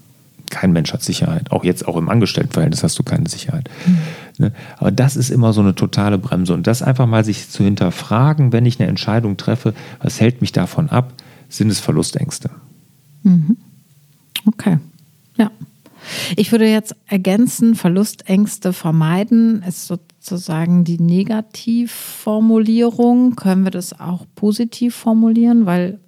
Kein 0.50 0.72
Mensch 0.72 0.92
hat 0.92 1.02
Sicherheit. 1.02 1.50
Auch 1.52 1.64
jetzt, 1.64 1.86
auch 1.86 1.96
im 1.96 2.08
Angestelltenverhältnis 2.08 2.82
hast 2.82 2.98
du 2.98 3.02
keine 3.02 3.28
Sicherheit. 3.28 3.68
Ne? 3.86 3.98
Aber 4.78 4.90
das 4.90 5.16
ist 5.16 5.30
immer 5.30 5.52
so 5.52 5.60
eine 5.60 5.74
totale 5.74 6.18
Bremse. 6.18 6.54
Und 6.54 6.66
das 6.66 6.82
einfach 6.82 7.06
mal 7.06 7.24
sich 7.24 7.48
zu 7.48 7.64
hinterfragen, 7.64 8.52
wenn 8.52 8.66
ich 8.66 8.78
eine 8.78 8.88
Entscheidung 8.88 9.36
treffe, 9.36 9.74
was 10.00 10.20
hält 10.20 10.40
mich 10.40 10.52
davon 10.52 10.90
ab, 10.90 11.12
sind 11.48 11.70
es 11.70 11.80
Verlustängste. 11.80 12.50
Okay. 14.46 14.78
Ja. 15.36 15.50
Ich 16.36 16.52
würde 16.52 16.70
jetzt 16.70 16.94
ergänzen, 17.06 17.74
Verlustängste 17.74 18.72
vermeiden 18.72 19.62
ist 19.66 19.88
sozusagen 19.88 20.84
die 20.84 21.00
Negativformulierung. 21.00 23.34
Können 23.36 23.64
wir 23.64 23.70
das 23.70 23.98
auch 23.98 24.24
positiv 24.34 24.94
formulieren? 24.94 25.64
Weil 25.66 25.98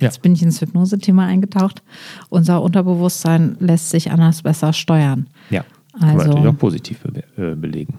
Ja. 0.00 0.08
jetzt 0.08 0.22
bin 0.22 0.34
ich 0.34 0.42
ins 0.42 0.60
Hypnose-Thema 0.60 1.26
eingetaucht. 1.26 1.82
Unser 2.28 2.62
Unterbewusstsein 2.62 3.56
lässt 3.60 3.90
sich 3.90 4.10
anders 4.10 4.42
besser 4.42 4.72
steuern. 4.72 5.28
Ja, 5.50 5.64
kann 5.98 6.08
man 6.08 6.20
Also- 6.20 6.32
natürlich 6.32 6.48
auch 6.54 6.58
positiv 6.58 6.98
be 7.00 7.22
äh, 7.36 7.54
belegen. 7.54 7.94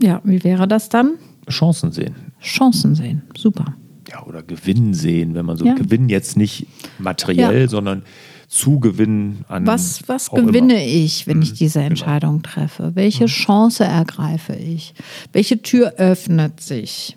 Ja, 0.00 0.20
wie 0.24 0.42
wäre 0.42 0.66
das 0.66 0.88
dann? 0.88 1.12
Chancen 1.48 1.92
sehen. 1.92 2.14
Chancen 2.40 2.94
sehen. 2.94 3.22
Super. 3.36 3.74
Ja, 4.10 4.24
oder 4.26 4.42
Gewinn 4.42 4.92
sehen, 4.94 5.34
wenn 5.34 5.46
man 5.46 5.56
so 5.56 5.64
Ja. 5.64 5.74
Gewinn 5.74 6.08
jetzt 6.08 6.36
nicht 6.36 6.66
materiell, 6.98 7.62
Ja. 7.62 7.68
sondern 7.68 8.02
Zugewinn 8.48 9.38
an. 9.48 9.66
Was, 9.66 10.06
was 10.08 10.28
auch 10.28 10.34
immer. 10.38 10.48
gewinne 10.48 10.84
ich, 10.84 11.26
wenn 11.26 11.40
ich 11.40 11.54
diese 11.54 11.78
genau. 11.78 11.88
Entscheidung 11.90 12.42
treffe? 12.42 12.90
Welche 12.94 13.24
Chance 13.26 13.84
ergreife 13.84 14.54
ich? 14.54 14.92
Welche 15.32 15.62
Tür 15.62 15.94
öffnet 15.96 16.60
sich? 16.60 17.16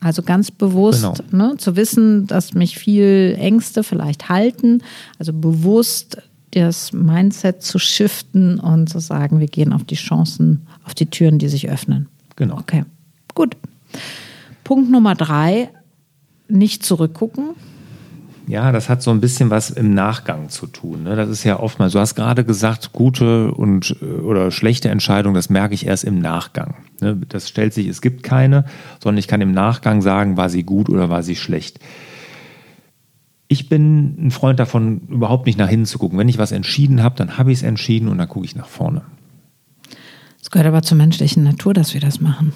Also 0.00 0.22
ganz 0.22 0.50
bewusst 0.50 1.02
Mhm. 1.04 1.30
Genau. 1.30 1.46
ne, 1.52 1.56
zu 1.56 1.76
wissen, 1.76 2.26
dass 2.26 2.52
mich 2.54 2.76
viel 2.78 3.36
Ängste 3.38 3.82
vielleicht 3.82 4.28
halten. 4.28 4.82
Also 5.18 5.32
bewusst 5.32 6.18
das 6.52 6.92
Mindset 6.92 7.62
zu 7.62 7.78
shiften 7.78 8.58
und 8.58 8.88
zu 8.88 8.98
sagen, 9.00 9.40
wir 9.40 9.48
gehen 9.48 9.72
auf 9.72 9.84
die 9.84 9.96
Chancen, 9.96 10.66
auf 10.84 10.94
die 10.94 11.06
Türen, 11.06 11.38
die 11.38 11.48
sich 11.48 11.68
öffnen. 11.68 12.08
Genau. 12.36 12.58
Okay, 12.58 12.84
gut. 13.34 13.56
Punkt 14.64 14.90
Nummer 14.90 15.14
drei, 15.14 15.70
nicht 16.48 16.84
zurückgucken. 16.84 17.50
Ja, 18.48 18.72
das 18.72 18.88
hat 18.88 19.02
so 19.02 19.10
ein 19.10 19.20
bisschen 19.20 19.50
was 19.50 19.68
im 19.68 19.92
Nachgang 19.92 20.48
zu 20.48 20.66
tun. 20.66 21.02
Ne? 21.02 21.16
Das 21.16 21.28
ist 21.28 21.44
ja 21.44 21.60
oftmals, 21.60 21.92
du 21.92 21.98
hast 21.98 22.14
gerade 22.14 22.44
gesagt, 22.44 22.94
gute 22.94 23.52
und 23.52 23.94
äh, 24.00 24.04
oder 24.06 24.50
schlechte 24.50 24.88
Entscheidungen, 24.88 25.34
das 25.34 25.50
merke 25.50 25.74
ich 25.74 25.86
erst 25.86 26.04
im 26.04 26.18
Nachgang. 26.18 26.74
Ne? 27.02 27.20
Das 27.28 27.46
stellt 27.48 27.74
sich, 27.74 27.88
es 27.88 28.00
gibt 28.00 28.22
keine, 28.22 28.64
sondern 29.02 29.18
ich 29.18 29.28
kann 29.28 29.42
im 29.42 29.52
Nachgang 29.52 30.00
sagen, 30.00 30.38
war 30.38 30.48
sie 30.48 30.62
gut 30.62 30.88
oder 30.88 31.10
war 31.10 31.22
sie 31.22 31.36
schlecht. 31.36 31.78
Ich 33.48 33.70
bin 33.70 34.26
ein 34.26 34.30
Freund 34.30 34.60
davon, 34.60 35.00
überhaupt 35.08 35.46
nicht 35.46 35.58
nach 35.58 35.68
hinten 35.68 35.86
zu 35.86 35.98
gucken. 35.98 36.18
Wenn 36.18 36.28
ich 36.28 36.38
was 36.38 36.52
entschieden 36.52 37.02
habe, 37.02 37.16
dann 37.16 37.38
habe 37.38 37.50
ich 37.50 37.58
es 37.58 37.62
entschieden 37.64 38.08
und 38.08 38.18
dann 38.18 38.28
gucke 38.28 38.44
ich 38.44 38.54
nach 38.54 38.68
vorne. 38.68 39.02
Es 40.40 40.50
gehört 40.50 40.68
aber 40.68 40.82
zur 40.82 40.98
menschlichen 40.98 41.44
Natur, 41.44 41.74
dass 41.74 41.94
wir 41.94 42.00
das 42.00 42.20
machen. 42.20 42.52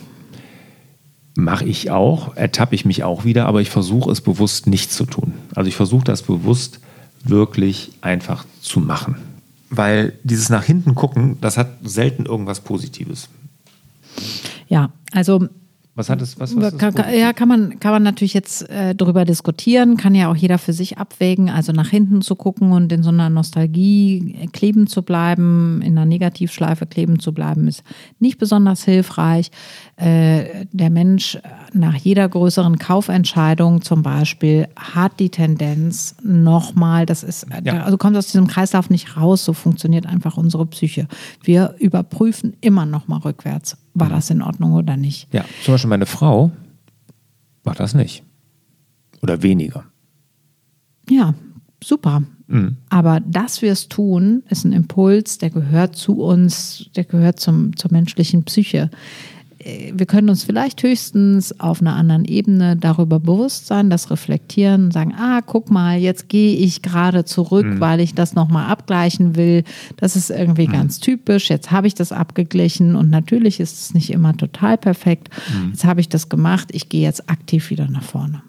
Mache 1.35 1.64
ich 1.64 1.90
auch, 1.90 2.37
ertappe 2.37 2.74
ich 2.74 2.85
mich 2.85 3.05
auch 3.05 3.24
wieder, 3.24 3.46
aber 3.46 3.62
ich 3.62 3.70
versuche 3.70 4.11
es 4.11 4.20
bewusst 4.20 4.66
nicht 4.66 4.92
zu 4.92 5.07
tun. 5.07 5.33
Also 5.55 5.68
ich 5.68 5.76
versuche 5.76 6.05
das 6.05 6.22
bewusst 6.22 6.81
wirklich 7.24 7.92
einfach 8.02 8.44
zu 8.61 8.81
machen. 8.81 9.16
Weil 9.70 10.12
dieses 10.22 10.50
nach 10.50 10.64
hinten 10.64 10.94
gucken, 10.94 11.38
das 11.40 11.57
hat 11.57 11.68
selten 11.83 12.26
irgendwas 12.26 12.61
Positives. 12.61 13.31
Ja, 14.68 14.90
also 15.12 15.48
Was 15.94 16.09
hat 16.09 16.22
es? 16.22 16.40
Was, 16.40 16.57
was 16.57 16.78
kann, 16.78 16.94
kann, 16.94 17.14
ja, 17.14 17.35
kann 17.35 17.48
man, 17.48 17.78
kann 17.78 17.92
man 17.92 18.02
natürlich 18.02 18.33
jetzt 18.33 18.68
äh, 18.70 18.94
darüber 18.94 19.26
diskutieren, 19.26 19.98
kann 19.98 20.14
ja 20.14 20.31
auch 20.31 20.37
jeder 20.37 20.57
für 20.57 20.72
sich 20.72 20.96
abwägen, 20.96 21.50
also 21.50 21.72
nach 21.72 21.88
hinten 21.88 22.22
zu 22.22 22.35
gucken 22.35 22.72
und 22.72 22.90
in 22.92 23.02
so 23.02 23.11
einer 23.11 23.28
Nostalgie 23.28 24.35
äh, 24.40 24.46
kleben 24.46 24.87
zu 24.87 25.02
bleiben, 25.02 25.83
in 25.83 25.92
einer 25.98 26.07
Negativschleife 26.07 26.87
kleben 26.87 27.18
zu 27.18 27.35
bleiben, 27.35 27.68
ist 27.68 27.83
nicht 28.20 28.38
besonders 28.38 28.85
hilfreich. 28.85 29.50
Äh, 29.96 30.64
der 30.72 30.88
Mensch 30.88 31.38
nach 31.74 31.94
jeder 31.96 32.26
größeren 32.26 32.78
Kaufentscheidung 32.78 33.83
zum 33.83 34.02
Beispiel 34.02 34.68
hat 34.76 35.20
die 35.20 35.28
Tendenz 35.28 36.16
nochmal, 36.22 37.05
das 37.05 37.22
ist, 37.22 37.46
Ja. 37.64 37.83
also 37.83 37.98
kommt 37.98 38.16
aus 38.16 38.28
diesem 38.28 38.46
Kreislauf 38.46 38.88
nicht 38.88 39.18
raus, 39.18 39.44
so 39.44 39.52
funktioniert 39.52 40.07
einfach 40.07 40.38
unsere 40.38 40.64
Psyche. 40.64 41.07
Wir 41.42 41.74
überprüfen 41.78 42.55
immer 42.62 42.87
nochmal 42.87 43.20
rückwärts, 43.20 43.76
war 43.94 44.09
das 44.09 44.31
in 44.31 44.42
Ordnung 44.42 44.72
oder 44.72 44.96
nicht. 44.96 45.33
Ja, 45.33 45.44
zum 45.64 45.74
Beispiel 45.74 45.90
meine 45.90 46.07
Frau 46.07 46.50
macht 47.64 47.81
das 47.81 47.94
nicht. 47.94 48.22
Oder 49.20 49.42
weniger. 49.42 49.85
Ja, 51.09 51.35
super. 51.83 52.22
Aber 52.90 53.20
dass 53.20 53.62
wir 53.62 53.72
es 53.72 53.88
tun, 53.88 54.42
ist 54.50 54.64
ein 54.64 54.72
Impuls, 54.72 55.38
der 55.38 55.48
gehört 55.48 55.96
zu 55.96 56.20
uns, 56.20 56.90
der 56.94 57.05
gehört 57.05 57.40
zum, 57.40 57.74
zur 57.76 57.90
menschlichen 57.92 58.44
Psyche. 58.44 58.90
Äh, 59.62 59.92
Wir 59.94 60.07
können 60.07 60.29
uns 60.29 60.44
vielleicht 60.44 60.83
höchstens 60.83 61.59
auf 61.61 61.81
einer 61.81 61.94
anderen 61.96 62.25
Ebene 62.25 62.77
darüber 62.77 63.20
bewusst 63.20 63.66
sein, 63.66 63.90
das 63.90 64.11
reflektieren 64.11 64.85
und 64.85 64.92
sagen, 64.92 65.14
ah, 65.16 65.40
guck 65.44 65.70
mal, 65.70 65.98
jetzt 65.98 66.29
gehe 66.29 66.57
ich 66.57 66.83
gerade 66.83 67.25
zurück, 67.25 67.66
weil 67.81 68.01
ich 68.01 68.14
das 68.14 68.35
nochmal 68.35 68.70
abgleichen 68.70 69.37
will. 69.37 69.64
Das 69.96 70.16
ist 70.16 70.31
irgendwie 70.31 70.66
ganz 70.72 71.01
typisch. 71.01 71.48
Jetzt 71.51 71.70
habe 71.70 71.87
ich 71.87 71.94
das 71.94 72.12
abgeglichen 72.12 72.96
und 72.96 73.11
natürlich 73.11 73.61
ist 73.61 73.79
es 73.81 73.94
nicht 73.94 74.11
immer 74.11 74.37
total 74.37 74.79
perfekt. 74.79 75.29
Jetzt 75.70 75.85
habe 75.85 76.01
ich 76.01 76.09
das 76.09 76.29
gemacht. 76.29 76.68
Ich 76.72 76.88
gehe 76.88 77.03
jetzt 77.03 77.29
aktiv 77.31 77.70
wieder 77.70 77.88
nach 77.88 78.03
vorne. 78.03 78.42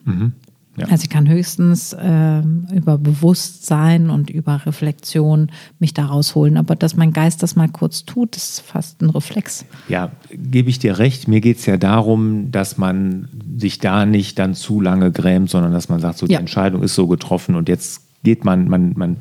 Ja. 0.76 0.88
Also 0.88 1.04
ich 1.04 1.10
kann 1.10 1.30
höchstens 1.30 1.96
ähm, 2.00 2.68
über 2.74 2.98
Bewusstsein 2.98 4.10
und 4.10 4.32
über 4.32 4.66
Reflexion 4.66 5.52
mich 5.80 5.94
da 5.94 6.06
rausholen. 6.06 6.58
Aber 6.58 6.76
dass 6.76 6.96
mein 6.96 7.14
Geist 7.14 7.44
das 7.44 7.56
mal 7.56 7.70
kurz 7.70 8.06
tut, 8.06 8.36
ist 8.36 8.62
fast 8.62 9.02
ein 9.02 9.12
Reflex. 9.12 9.66
Ja, 9.88 10.12
gebe 10.32 10.70
ich 10.70 10.80
dir 10.80 10.98
recht. 10.98 11.28
Mir 11.28 11.42
geht 11.42 11.60
es 11.60 11.68
ja 11.68 11.78
darum, 11.78 12.50
dass 12.52 12.78
man 12.78 13.28
sich 13.58 13.78
da 13.80 14.06
nicht 14.08 14.40
dann 14.40 14.56
zu 14.56 14.82
lange 14.82 15.12
grämt, 15.12 15.52
sondern 15.52 15.74
dass 15.74 15.90
man 15.90 16.00
sagt, 16.00 16.18
so 16.18 16.26
die 16.26 16.34
Ja. 16.34 16.40
Entscheidung 16.40 16.82
ist 16.82 16.96
so 16.96 17.08
getroffen 17.08 17.56
und 17.56 17.70
jetzt 17.70 18.02
geht 18.24 18.44
man, 18.44 18.68
man, 18.68 18.94
man 18.96 19.18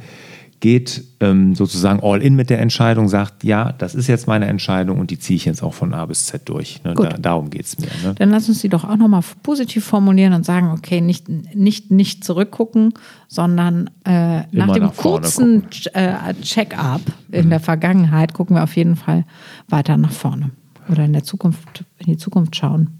geht 0.62 1.02
ähm, 1.18 1.56
sozusagen 1.56 1.98
all 2.04 2.22
in 2.22 2.36
mit 2.36 2.48
der 2.48 2.60
Entscheidung, 2.60 3.08
sagt, 3.08 3.42
ja, 3.42 3.72
das 3.72 3.96
ist 3.96 4.06
jetzt 4.06 4.28
meine 4.28 4.46
Entscheidung 4.46 5.00
und 5.00 5.10
die 5.10 5.18
ziehe 5.18 5.34
ich 5.36 5.44
jetzt 5.44 5.60
auch 5.60 5.74
von 5.74 5.92
A 5.92 6.06
bis 6.06 6.26
Z 6.26 6.48
durch. 6.48 6.80
Ne? 6.84 6.94
Gut. 6.94 7.12
Da, 7.12 7.18
darum 7.18 7.50
geht 7.50 7.66
es 7.66 7.78
mir. 7.80 7.88
Ne? 8.04 8.14
Dann 8.14 8.30
lass 8.30 8.48
uns 8.48 8.60
die 8.60 8.68
doch 8.68 8.84
auch 8.84 8.96
nochmal 8.96 9.22
positiv 9.42 9.84
formulieren 9.84 10.34
und 10.34 10.46
sagen, 10.46 10.70
okay, 10.70 11.00
nicht, 11.00 11.28
nicht, 11.28 11.90
nicht 11.90 12.22
zurückgucken, 12.22 12.94
sondern 13.26 13.90
äh, 14.04 14.42
nach 14.52 14.72
dem 14.72 14.84
nach 14.84 14.96
kurzen 14.96 15.64
äh, 15.94 16.32
Check-up 16.42 17.02
in 17.32 17.50
der 17.50 17.60
Vergangenheit 17.60 18.32
gucken 18.32 18.54
wir 18.54 18.62
auf 18.62 18.76
jeden 18.76 18.94
Fall 18.94 19.24
weiter 19.68 19.96
nach 19.96 20.12
vorne. 20.12 20.52
Oder 20.88 21.04
in 21.04 21.12
der 21.12 21.24
Zukunft, 21.24 21.84
in 21.98 22.06
die 22.06 22.16
Zukunft 22.16 22.54
schauen. 22.54 22.90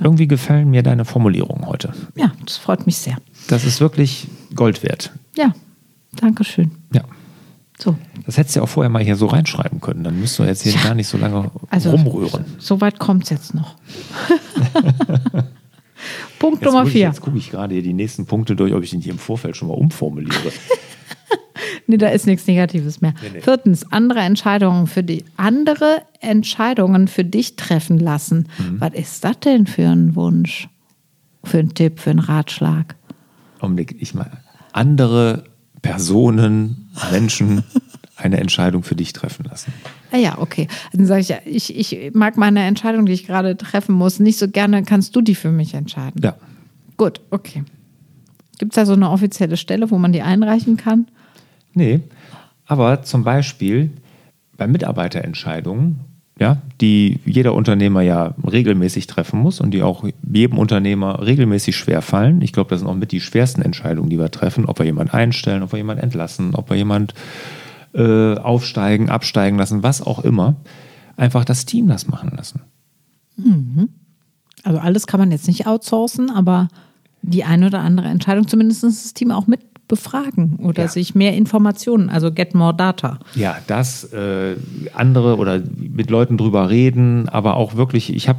Irgendwie 0.00 0.28
gefallen 0.28 0.70
mir 0.70 0.84
deine 0.84 1.04
Formulierungen 1.04 1.66
heute. 1.66 1.94
Ja, 2.14 2.30
das 2.46 2.58
freut 2.58 2.86
mich 2.86 2.98
sehr. 2.98 3.16
Das 3.48 3.64
ist 3.64 3.80
wirklich 3.80 4.28
Gold 4.54 4.84
wert. 4.84 5.10
Ja, 5.36 5.52
danke 6.16 6.44
schön. 6.44 6.70
Ja. 6.92 7.02
So, 7.78 7.96
Das 8.26 8.36
hättest 8.36 8.54
du 8.54 8.60
ja 8.60 8.64
auch 8.64 8.68
vorher 8.68 8.90
mal 8.90 9.02
hier 9.02 9.16
so 9.16 9.26
reinschreiben 9.26 9.80
können. 9.80 10.04
Dann 10.04 10.20
müsst 10.20 10.38
du 10.38 10.44
jetzt 10.44 10.62
hier 10.62 10.72
Ja. 10.72 10.82
gar 10.84 10.94
nicht 10.94 11.08
so 11.08 11.18
lange 11.18 11.50
also 11.70 11.90
rumrühren. 11.90 12.44
so 12.58 12.80
weit 12.80 12.98
kommt 12.98 13.24
es 13.24 13.30
jetzt 13.30 13.54
noch. 13.54 13.74
Punkt 16.38 16.60
Jetzt 16.62 16.66
Nummer 16.66 16.80
guck 16.80 16.88
ich, 16.88 16.92
vier. 16.92 17.06
jetzt 17.06 17.20
gucke 17.20 17.38
ich 17.38 17.50
gerade 17.50 17.74
hier 17.74 17.82
die 17.82 17.92
nächsten 17.92 18.26
Punkte 18.26 18.56
durch, 18.56 18.72
ob 18.74 18.82
ich 18.82 18.90
den 18.90 19.00
hier 19.00 19.12
im 19.12 19.18
Vorfeld 19.18 19.56
schon 19.56 19.68
mal 19.68 19.74
umformuliere. 19.74 20.32
Nee, 21.88 21.96
da 21.96 22.08
ist 22.08 22.26
nichts 22.26 22.46
Negatives 22.46 23.00
mehr. 23.00 23.12
nee. 23.32 23.40
Viertens, 23.40 23.90
andere 23.90 24.20
Entscheidungen 24.20 24.86
für 24.86 25.02
die 25.02 25.24
andere 25.36 26.02
Entscheidungen 26.20 27.08
für 27.08 27.24
dich 27.24 27.56
treffen 27.56 27.98
lassen. 27.98 28.48
Mhm. 28.58 28.80
Was 28.80 28.94
ist 28.94 29.24
das 29.24 29.40
denn 29.40 29.66
für 29.66 29.88
ein 29.88 30.14
Wunsch? 30.14 30.68
Für 31.42 31.58
einen 31.58 31.74
Tipp, 31.74 31.98
für 31.98 32.10
einen 32.10 32.20
Ratschlag? 32.20 32.94
Augenblick, 33.58 33.96
ich 34.00 34.14
mal 34.14 34.30
andere 34.72 35.44
Personen, 35.82 36.90
Menschen 37.10 37.64
eine 38.16 38.38
Entscheidung 38.38 38.82
für 38.82 38.94
dich 38.94 39.12
treffen 39.12 39.44
lassen. 39.44 39.72
Ah 40.12 40.16
ja, 40.16 40.38
okay. 40.38 40.68
Dann 40.92 41.06
sage 41.06 41.20
ich 41.20 41.28
ja, 41.28 41.38
ich, 41.44 41.76
ich 41.76 42.14
mag 42.14 42.36
meine 42.36 42.64
Entscheidung, 42.64 43.06
die 43.06 43.12
ich 43.12 43.26
gerade 43.26 43.56
treffen 43.56 43.94
muss, 43.94 44.20
nicht 44.20 44.38
so 44.38 44.48
gerne. 44.48 44.84
Kannst 44.84 45.16
du 45.16 45.20
die 45.20 45.34
für 45.34 45.50
mich 45.50 45.74
entscheiden? 45.74 46.20
Ja. 46.22 46.36
Gut, 46.96 47.20
okay. 47.30 47.64
Gibt 48.58 48.72
es 48.72 48.76
da 48.76 48.86
so 48.86 48.92
eine 48.92 49.10
offizielle 49.10 49.56
Stelle, 49.56 49.90
wo 49.90 49.98
man 49.98 50.12
die 50.12 50.22
einreichen 50.22 50.76
kann? 50.76 51.08
Nee, 51.74 52.00
aber 52.66 53.02
zum 53.02 53.24
Beispiel 53.24 53.90
bei 54.56 54.66
Mitarbeiterentscheidungen, 54.66 56.00
ja, 56.42 56.56
die 56.80 57.20
jeder 57.24 57.54
Unternehmer 57.54 58.02
ja 58.02 58.34
regelmäßig 58.44 59.06
treffen 59.06 59.38
muss 59.38 59.60
und 59.60 59.70
die 59.70 59.82
auch 59.82 60.04
jedem 60.28 60.58
Unternehmer 60.58 61.24
regelmäßig 61.24 61.76
schwer 61.76 62.02
fallen. 62.02 62.42
Ich 62.42 62.52
glaube, 62.52 62.70
das 62.70 62.80
sind 62.80 62.88
auch 62.88 62.96
mit 62.96 63.12
die 63.12 63.20
schwersten 63.20 63.62
Entscheidungen, 63.62 64.10
die 64.10 64.18
wir 64.18 64.30
treffen, 64.30 64.66
ob 64.66 64.80
wir 64.80 64.86
jemanden 64.86 65.14
einstellen, 65.14 65.62
ob 65.62 65.72
wir 65.72 65.76
jemanden 65.76 66.02
entlassen, 66.02 66.56
ob 66.56 66.68
wir 66.68 66.76
jemanden 66.76 67.14
äh, 67.94 68.34
aufsteigen, 68.34 69.08
absteigen 69.08 69.56
lassen, 69.56 69.84
was 69.84 70.02
auch 70.02 70.24
immer. 70.24 70.56
Einfach 71.16 71.44
das 71.44 71.64
Team 71.64 71.86
das 71.86 72.08
machen 72.08 72.32
lassen. 72.36 72.62
Also 74.64 74.80
alles 74.80 75.06
kann 75.06 75.20
man 75.20 75.30
jetzt 75.30 75.46
nicht 75.46 75.68
outsourcen, 75.68 76.28
aber 76.30 76.68
die 77.22 77.44
eine 77.44 77.68
oder 77.68 77.80
andere 77.80 78.08
Entscheidung, 78.08 78.48
zumindest 78.48 78.82
das 78.82 79.14
Team 79.14 79.30
auch 79.30 79.46
mit 79.46 79.60
befragen 79.92 80.56
oder 80.62 80.84
Ja. 80.84 80.88
sich 80.88 81.14
mehr 81.14 81.36
Informationen, 81.36 82.08
also 82.08 82.32
get 82.32 82.54
more 82.54 82.72
data. 82.72 83.18
Ja, 83.34 83.58
das 83.66 84.10
äh, 84.14 84.56
andere 84.94 85.36
oder 85.36 85.60
mit 85.78 86.08
Leuten 86.08 86.38
drüber 86.38 86.70
reden, 86.70 87.28
aber 87.28 87.56
auch 87.58 87.76
wirklich, 87.76 88.14
ich 88.16 88.26
habe 88.26 88.38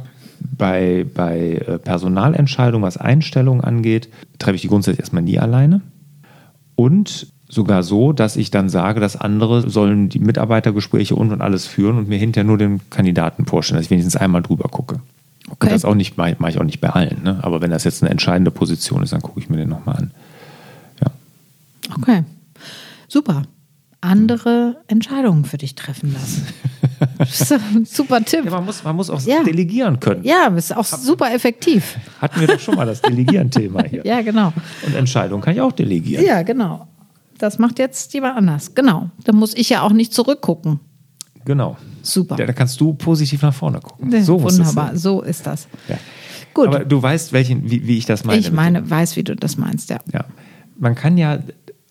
bei, 0.58 1.06
bei 1.14 1.62
äh, 1.64 1.78
Personalentscheidungen, 1.78 2.84
was 2.84 2.96
Einstellungen 2.96 3.62
angeht, 3.62 4.08
treffe 4.40 4.56
ich 4.56 4.62
die 4.62 4.68
grundsätzlich 4.68 4.98
erstmal 4.98 5.22
nie 5.22 5.38
alleine. 5.38 5.80
Und 6.74 7.28
sogar 7.48 7.84
so, 7.84 8.12
dass 8.12 8.34
ich 8.34 8.50
dann 8.50 8.68
sage, 8.68 8.98
dass 8.98 9.14
andere 9.14 9.70
sollen 9.70 10.08
die 10.08 10.18
Mitarbeitergespräche 10.18 11.14
und 11.14 11.30
und 11.30 11.40
alles 11.40 11.68
führen 11.68 11.98
und 11.98 12.08
mir 12.08 12.18
hinterher 12.18 12.44
nur 12.44 12.58
den 12.58 12.80
Kandidaten 12.90 13.46
vorstellen, 13.46 13.76
dass 13.78 13.86
ich 13.86 13.90
wenigstens 13.92 14.16
einmal 14.16 14.42
drüber 14.42 14.68
gucke. 14.68 14.96
Okay. 15.48 15.66
Und 15.66 15.70
das 15.72 15.84
auch 15.84 15.94
nicht, 15.94 16.18
mache 16.18 16.32
ich 16.48 16.58
auch 16.58 16.64
nicht 16.64 16.80
bei 16.80 16.88
allen. 16.90 17.22
Ne? 17.22 17.38
Aber 17.42 17.60
wenn 17.60 17.70
das 17.70 17.84
jetzt 17.84 18.02
eine 18.02 18.10
entscheidende 18.10 18.50
Position 18.50 19.04
ist, 19.04 19.12
dann 19.12 19.22
gucke 19.22 19.38
ich 19.38 19.48
mir 19.48 19.58
den 19.58 19.68
nochmal 19.68 19.96
an. 19.98 20.10
Okay, 21.98 22.24
super. 23.08 23.42
Andere 24.00 24.82
Entscheidungen 24.86 25.44
für 25.46 25.56
dich 25.56 25.74
treffen 25.74 26.12
lassen. 26.12 26.46
Das 27.18 27.40
ist 27.40 27.50
doch 27.50 27.60
ein 27.74 27.86
super 27.86 28.22
Tipp. 28.22 28.44
ja, 28.44 28.50
man 28.50 28.64
muss, 28.66 28.84
man 28.84 28.94
muss 28.96 29.08
auch 29.08 29.20
Ja. 29.22 29.42
delegieren 29.42 29.98
können. 29.98 30.22
Ja, 30.24 30.46
ist 30.48 30.76
auch 30.76 30.84
super 30.84 31.32
effektiv. 31.32 31.96
Hatten 32.20 32.40
wir 32.40 32.46
doch 32.46 32.60
schon 32.60 32.74
mal 32.76 32.84
das 32.86 33.00
Delegieren-Thema 33.00 33.84
hier. 33.88 34.04
Ja, 34.04 34.20
genau. 34.20 34.52
Und 34.86 34.94
Entscheidungen 34.94 35.42
kann 35.42 35.54
ich 35.54 35.60
auch 35.62 35.72
delegieren. 35.72 36.24
Ja, 36.24 36.42
genau. 36.42 36.86
Das 37.38 37.58
macht 37.58 37.78
jetzt 37.78 38.12
jemand 38.12 38.36
anders. 38.36 38.74
Genau. 38.74 39.08
Da 39.24 39.32
muss 39.32 39.54
ich 39.54 39.70
ja 39.70 39.82
auch 39.82 39.92
nicht 39.92 40.12
zurückgucken. 40.12 40.80
Genau. 41.46 41.76
Super. 42.02 42.36
Ja, 42.38 42.44
da 42.46 42.52
kannst 42.52 42.78
du 42.80 42.92
positiv 42.94 43.40
nach 43.42 43.54
vorne 43.54 43.80
gucken. 43.80 44.22
So 44.22 44.42
Wunderbar, 44.42 44.96
so 44.96 45.22
ist 45.22 45.46
das. 45.46 45.66
Ja. 45.88 45.96
Gut. 46.52 46.68
Aber 46.68 46.84
du 46.84 47.02
weißt, 47.02 47.32
welchen, 47.32 47.70
wie, 47.70 47.86
wie 47.86 47.96
ich 47.98 48.04
das 48.06 48.24
meine. 48.24 48.38
ich 48.38 48.52
meine, 48.52 48.88
weiß, 48.88 49.16
wie 49.16 49.24
du 49.24 49.34
das 49.34 49.56
meinst, 49.56 49.88
ja. 49.90 49.98
Ja. 50.12 50.24
Man 50.78 50.94
kann 50.94 51.16
ja 51.18 51.38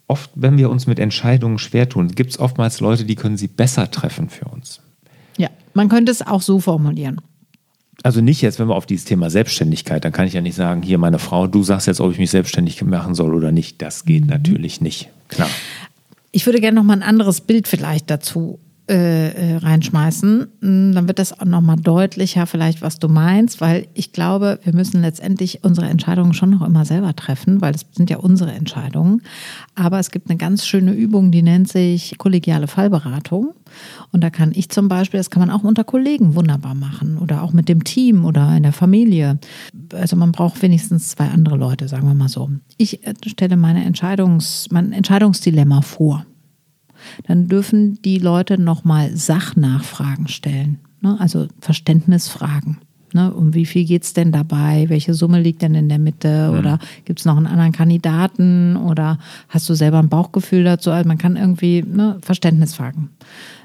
oft, 0.08 0.30
wenn 0.36 0.58
wir 0.58 0.70
uns 0.70 0.88
mit 0.88 1.00
Entscheidungen 1.00 1.58
schwer 1.60 1.88
tun, 1.90 2.10
gibt 2.10 2.32
es 2.32 2.40
oftmals 2.40 2.80
Leute, 2.80 3.06
die 3.06 3.16
können 3.16 3.38
sie 3.38 3.48
besser 3.48 3.90
treffen 3.90 4.30
für 4.30 4.46
uns. 4.46 4.82
Ja, 5.38 5.50
man 5.74 5.90
könnte 5.90 6.12
es 6.12 6.22
auch 6.22 6.42
so 6.42 6.60
formulieren. 6.60 7.22
Also 8.04 8.20
nicht 8.22 8.42
jetzt, 8.42 8.60
wenn 8.60 8.68
wir 8.68 8.76
auf 8.76 8.86
dieses 8.86 9.06
Thema 9.06 9.30
Selbstständigkeit, 9.30 10.04
dann 10.04 10.12
kann 10.12 10.28
ich 10.28 10.34
ja 10.34 10.42
nicht 10.42 10.56
sagen, 10.56 10.82
hier 10.82 10.98
meine 10.98 11.20
Frau, 11.20 11.48
du 11.48 11.64
sagst 11.64 11.88
jetzt, 11.88 12.02
ob 12.02 12.12
ich 12.12 12.18
mich 12.18 12.32
selbstständig 12.32 12.84
machen 12.84 13.16
soll 13.16 13.34
oder 13.34 13.52
nicht. 13.52 13.82
Das 13.82 14.04
Mhm. 14.04 14.08
geht 14.08 14.26
natürlich 14.28 14.82
nicht. 14.82 15.10
Klar. 15.30 15.50
Ich 16.32 16.46
würde 16.46 16.60
gerne 16.60 16.76
noch 16.76 16.84
mal 16.84 16.94
ein 16.94 17.04
anderes 17.04 17.42
Bild 17.42 17.68
vielleicht 17.68 18.10
dazu 18.10 18.60
äh, 18.90 19.54
äh, 19.54 19.56
reinschmeißen. 19.56 20.48
Mm, 20.60 20.92
Dann 20.92 21.08
wird 21.08 21.18
das 21.18 21.40
auch 21.40 21.46
noch 21.46 21.62
mal 21.62 21.78
deutlicher, 21.78 22.46
vielleicht, 22.46 22.82
was 22.82 23.00
du 23.00 23.08
meinst, 23.08 23.62
weil 23.62 23.88
ich 23.94 24.12
glaube, 24.12 24.60
wir 24.64 24.74
müssen 24.74 25.02
letztendlich 25.02 25.64
unsere 25.64 25.88
Entscheidungen 25.88 26.34
schon 26.34 26.50
noch 26.50 26.62
immer 26.68 26.84
selber 26.84 27.16
treffen, 27.16 27.62
weil 27.62 27.74
es 27.74 27.86
sind 27.94 28.10
ja 28.10 28.18
unsere 28.18 28.52
Entscheidungen. 28.52 29.22
Aber 29.74 30.00
es 30.00 30.12
gibt 30.12 30.30
eine 30.30 30.38
ganz 30.38 30.66
schöne 30.66 30.92
Übung, 30.92 31.32
die 31.32 31.44
nennt 31.44 31.70
sich 31.70 32.18
kollegiale 32.18 32.68
Fallberatung. 32.68 33.54
Und 34.12 34.22
da 34.22 34.30
kann 34.30 34.52
ich 34.54 34.68
zum 34.68 34.90
Beispiel, 34.90 35.18
das 35.18 35.30
kann 35.30 35.40
man 35.40 35.50
auch 35.50 35.64
unter 35.64 35.86
Kollegen 35.86 36.36
wunderbar 36.36 36.76
machen 36.76 37.18
oder 37.20 37.42
auch 37.42 37.54
mit 37.54 37.70
dem 37.70 37.86
Team 37.86 38.26
oder 38.26 38.54
in 38.58 38.64
der 38.64 38.74
Familie. 38.74 39.40
Also 39.94 40.18
man 40.18 40.34
braucht 40.34 40.62
wenigstens 40.62 41.08
zwei 41.08 41.30
andere 41.30 41.56
Leute, 41.56 41.88
sagen 41.88 42.06
wir 42.06 42.16
mal 42.16 42.28
so. 42.28 42.50
Ich 42.78 43.08
äh, 43.08 43.14
stelle 43.28 43.56
meine 43.56 43.86
Entscheidungs, 43.86 44.68
mein 44.72 44.92
Entscheidungsdilemma 44.92 45.82
vor 45.84 46.26
dann 47.28 47.48
dürfen 47.48 48.02
die 48.02 48.20
Leute 48.20 48.60
nochmal 48.60 49.16
Sachnachfragen 49.16 50.28
stellen. 50.28 50.80
Ne? 51.02 51.18
Also 51.20 51.48
Verständnisfragen. 51.60 52.78
Ne? 53.14 53.32
Um 53.32 53.54
wie 53.54 53.66
viel 53.66 53.86
geht 53.86 54.04
es 54.04 54.14
denn 54.14 54.32
dabei? 54.32 54.86
Welche 54.90 55.14
Summe 55.14 55.40
liegt 55.40 55.62
denn 55.62 55.76
in 55.76 55.88
der 55.88 56.00
Mitte? 56.00 56.54
Oder 56.58 56.80
gibt 57.06 57.20
es 57.20 57.26
noch 57.26 57.38
einen 57.38 57.46
anderen 57.46 57.72
Kandidaten? 57.72 58.76
Oder 58.76 59.20
hast 59.50 59.70
du 59.70 59.76
selber 59.76 60.00
ein 60.00 60.10
Bauchgefühl 60.10 60.64
dazu? 60.64 60.92
Also 60.92 61.08
man 61.08 61.20
kann 61.20 61.36
irgendwie 61.36 61.84
ne, 61.84 62.18
Verständnisfragen 62.22 63.10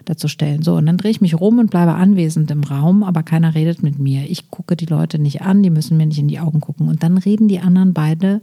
dazu 0.04 0.28
stellen. 0.28 0.62
So, 0.62 0.76
und 0.76 0.86
dann 0.86 0.98
drehe 0.98 1.10
ich 1.10 1.20
mich 1.20 1.38
rum 1.38 1.58
und 1.58 1.70
bleibe 1.70 1.94
anwesend 1.94 2.50
im 2.50 2.62
Raum, 2.62 3.02
aber 3.02 3.22
keiner 3.22 3.54
redet 3.54 3.82
mit 3.82 3.98
mir. 3.98 4.28
Ich 4.28 4.50
gucke 4.50 4.76
die 4.76 4.86
Leute 4.86 5.18
nicht 5.18 5.42
an, 5.42 5.62
die 5.62 5.70
müssen 5.70 5.96
mir 5.96 6.06
nicht 6.06 6.18
in 6.18 6.28
die 6.28 6.40
Augen 6.40 6.60
gucken. 6.60 6.88
Und 6.88 7.02
dann 7.02 7.18
reden 7.18 7.48
die 7.48 7.60
anderen 7.60 7.94
beide 7.94 8.42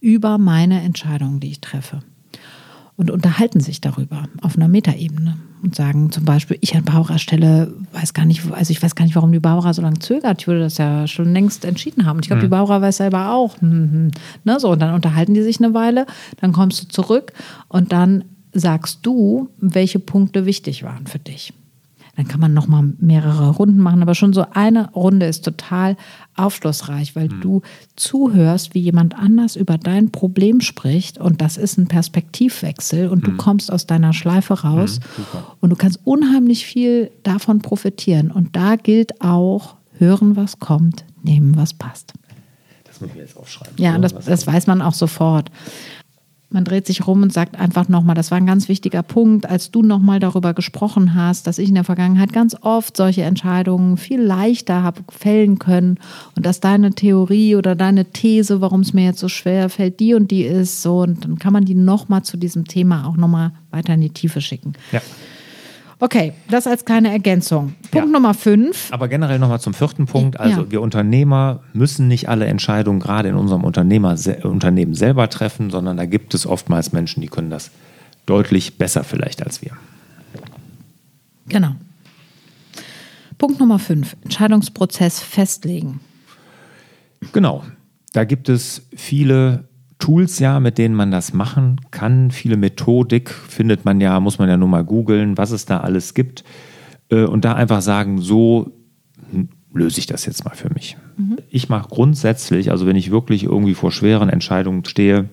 über 0.00 0.38
meine 0.38 0.82
Entscheidungen, 0.82 1.40
die 1.40 1.50
ich 1.50 1.60
treffe 1.60 2.00
und 2.96 3.10
unterhalten 3.10 3.60
sich 3.60 3.80
darüber 3.80 4.24
auf 4.40 4.56
einer 4.56 4.68
Metaebene 4.68 5.36
und 5.62 5.74
sagen 5.74 6.12
zum 6.12 6.24
Beispiel, 6.24 6.58
ich 6.60 6.76
an 6.76 6.84
Barbara 6.84 7.18
Stelle 7.18 7.72
weiß 7.92 8.14
gar 8.14 8.24
nicht, 8.24 8.42
also 8.52 8.70
ich 8.70 8.82
weiß 8.82 8.94
gar 8.94 9.04
nicht, 9.04 9.14
warum 9.14 9.32
die 9.32 9.40
Barbara 9.40 9.72
so 9.72 9.82
lange 9.82 9.98
zögert. 9.98 10.42
Ich 10.42 10.46
würde 10.46 10.60
das 10.60 10.78
ja 10.78 11.06
schon 11.06 11.32
längst 11.32 11.64
entschieden 11.64 12.06
haben. 12.06 12.20
Ich 12.20 12.28
glaube, 12.28 12.42
die 12.42 12.48
Barbara 12.48 12.80
weiß 12.82 12.98
selber 12.98 13.32
auch. 13.32 13.60
Hm, 13.60 13.70
hm. 13.70 14.10
Ne, 14.44 14.60
so, 14.60 14.70
und 14.70 14.80
dann 14.80 14.94
unterhalten 14.94 15.34
die 15.34 15.42
sich 15.42 15.58
eine 15.58 15.74
Weile, 15.74 16.06
dann 16.40 16.52
kommst 16.52 16.82
du 16.82 16.88
zurück 16.88 17.32
und 17.68 17.92
dann 17.92 18.24
sagst 18.52 19.00
du, 19.02 19.48
welche 19.58 19.98
Punkte 19.98 20.46
wichtig 20.46 20.84
waren 20.84 21.06
für 21.06 21.18
dich. 21.18 21.52
Dann 22.16 22.28
kann 22.28 22.40
man 22.40 22.54
noch 22.54 22.68
mal 22.68 22.92
mehrere 22.98 23.50
Runden 23.50 23.78
machen, 23.78 24.02
aber 24.02 24.14
schon 24.14 24.32
so 24.32 24.46
eine 24.52 24.92
Runde 24.92 25.26
ist 25.26 25.44
total 25.44 25.96
aufschlussreich, 26.36 27.16
weil 27.16 27.28
du 27.28 27.62
zuhörst, 27.96 28.74
wie 28.74 28.80
jemand 28.80 29.16
anders 29.16 29.56
über 29.56 29.78
dein 29.78 30.10
Problem 30.10 30.60
spricht 30.60 31.18
und 31.18 31.40
das 31.40 31.56
ist 31.56 31.78
ein 31.78 31.86
Perspektivwechsel 31.86 33.08
und 33.08 33.26
du 33.26 33.36
kommst 33.36 33.72
aus 33.72 33.86
deiner 33.86 34.12
Schleife 34.12 34.62
raus 34.62 35.00
und 35.60 35.70
du 35.70 35.76
kannst 35.76 36.00
unheimlich 36.04 36.66
viel 36.66 37.10
davon 37.22 37.60
profitieren 37.60 38.30
und 38.30 38.56
da 38.56 38.76
gilt 38.76 39.20
auch 39.20 39.76
hören, 39.98 40.36
was 40.36 40.58
kommt, 40.58 41.04
nehmen, 41.22 41.56
was 41.56 41.74
passt. 41.74 42.12
Das 42.84 43.00
muss 43.00 43.10
ich 43.10 43.16
mir 43.16 43.22
jetzt 43.22 43.36
aufschreiben. 43.36 43.74
Ja, 43.78 43.98
das, 43.98 44.14
das 44.14 44.46
weiß 44.46 44.66
man 44.66 44.80
auch 44.82 44.94
sofort. 44.94 45.50
Man 46.50 46.64
dreht 46.64 46.86
sich 46.86 47.06
rum 47.06 47.22
und 47.22 47.32
sagt 47.32 47.58
einfach 47.58 47.88
nochmal, 47.88 48.14
das 48.14 48.30
war 48.30 48.38
ein 48.38 48.46
ganz 48.46 48.68
wichtiger 48.68 49.02
Punkt, 49.02 49.46
als 49.46 49.70
du 49.70 49.82
nochmal 49.82 50.20
darüber 50.20 50.54
gesprochen 50.54 51.14
hast, 51.14 51.46
dass 51.46 51.58
ich 51.58 51.68
in 51.68 51.74
der 51.74 51.84
Vergangenheit 51.84 52.32
ganz 52.32 52.56
oft 52.60 52.96
solche 52.96 53.22
Entscheidungen 53.22 53.96
viel 53.96 54.20
leichter 54.20 54.82
habe 54.82 55.02
fällen 55.08 55.58
können 55.58 55.98
und 56.36 56.46
dass 56.46 56.60
deine 56.60 56.92
Theorie 56.92 57.56
oder 57.56 57.74
deine 57.74 58.04
These, 58.04 58.60
warum 58.60 58.82
es 58.82 58.92
mir 58.92 59.04
jetzt 59.04 59.18
so 59.18 59.28
schwer 59.28 59.68
fällt, 59.68 59.98
die 59.98 60.14
und 60.14 60.30
die 60.30 60.44
ist, 60.44 60.82
so 60.82 61.00
und 61.00 61.24
dann 61.24 61.38
kann 61.38 61.52
man 61.52 61.64
die 61.64 61.74
nochmal 61.74 62.22
zu 62.22 62.36
diesem 62.36 62.66
Thema 62.66 63.06
auch 63.06 63.16
nochmal 63.16 63.52
weiter 63.70 63.94
in 63.94 64.02
die 64.02 64.10
Tiefe 64.10 64.40
schicken. 64.40 64.74
Ja. 64.92 65.00
Okay, 66.04 66.34
das 66.50 66.66
als 66.66 66.84
kleine 66.84 67.10
Ergänzung. 67.10 67.76
Punkt 67.90 67.94
Ja. 67.94 68.12
Nummer 68.12 68.34
fünf. 68.34 68.92
Aber 68.92 69.08
generell 69.08 69.38
nochmal 69.38 69.58
zum 69.60 69.72
vierten 69.72 70.04
Punkt. 70.04 70.38
Also 70.38 70.60
Ja. 70.64 70.70
wir 70.70 70.82
Unternehmer 70.82 71.60
müssen 71.72 72.08
nicht 72.08 72.28
alle 72.28 72.44
Entscheidungen 72.44 73.00
gerade 73.00 73.30
in 73.30 73.36
unserem 73.36 73.64
Unternehmer, 73.64 74.14
Unternehmen 74.42 74.92
selber 74.94 75.30
treffen, 75.30 75.70
sondern 75.70 75.96
da 75.96 76.04
gibt 76.04 76.34
es 76.34 76.46
oftmals 76.46 76.92
Menschen, 76.92 77.22
die 77.22 77.28
können 77.28 77.48
das 77.48 77.70
deutlich 78.26 78.76
besser 78.76 79.02
vielleicht 79.02 79.42
als 79.42 79.62
wir. 79.62 79.70
Genau. 81.48 81.74
Punkt 83.38 83.58
Nummer 83.58 83.78
fünf. 83.78 84.14
Entscheidungsprozess 84.24 85.20
festlegen. 85.20 86.00
Genau. 87.32 87.64
Da 88.12 88.24
gibt 88.24 88.50
es 88.50 88.82
viele 88.94 89.64
Tools 90.04 90.38
ja, 90.38 90.60
mit 90.60 90.76
denen 90.76 90.94
man 90.94 91.10
das 91.10 91.32
machen 91.32 91.80
kann. 91.90 92.30
Viele 92.30 92.58
Methodik 92.58 93.30
findet 93.30 93.86
man 93.86 94.02
ja, 94.02 94.20
muss 94.20 94.38
man 94.38 94.50
ja 94.50 94.58
nur 94.58 94.68
mal 94.68 94.84
googeln, 94.84 95.38
was 95.38 95.50
es 95.50 95.64
da 95.64 95.80
alles 95.80 96.12
gibt. 96.12 96.44
Äh, 97.08 97.24
Und 97.24 97.46
da 97.46 97.54
einfach 97.54 97.80
sagen, 97.80 98.20
so 98.20 98.70
löse 99.72 99.98
ich 99.98 100.06
das 100.06 100.26
jetzt 100.26 100.44
mal 100.44 100.54
für 100.54 100.68
mich. 100.74 100.98
Ich 101.48 101.70
mache 101.70 101.88
grundsätzlich, 101.88 102.70
also 102.70 102.86
wenn 102.86 102.96
ich 102.96 103.10
wirklich 103.10 103.44
irgendwie 103.44 103.72
vor 103.72 103.90
schweren 103.92 104.28
Entscheidungen 104.28 104.84
stehe, 104.84 105.30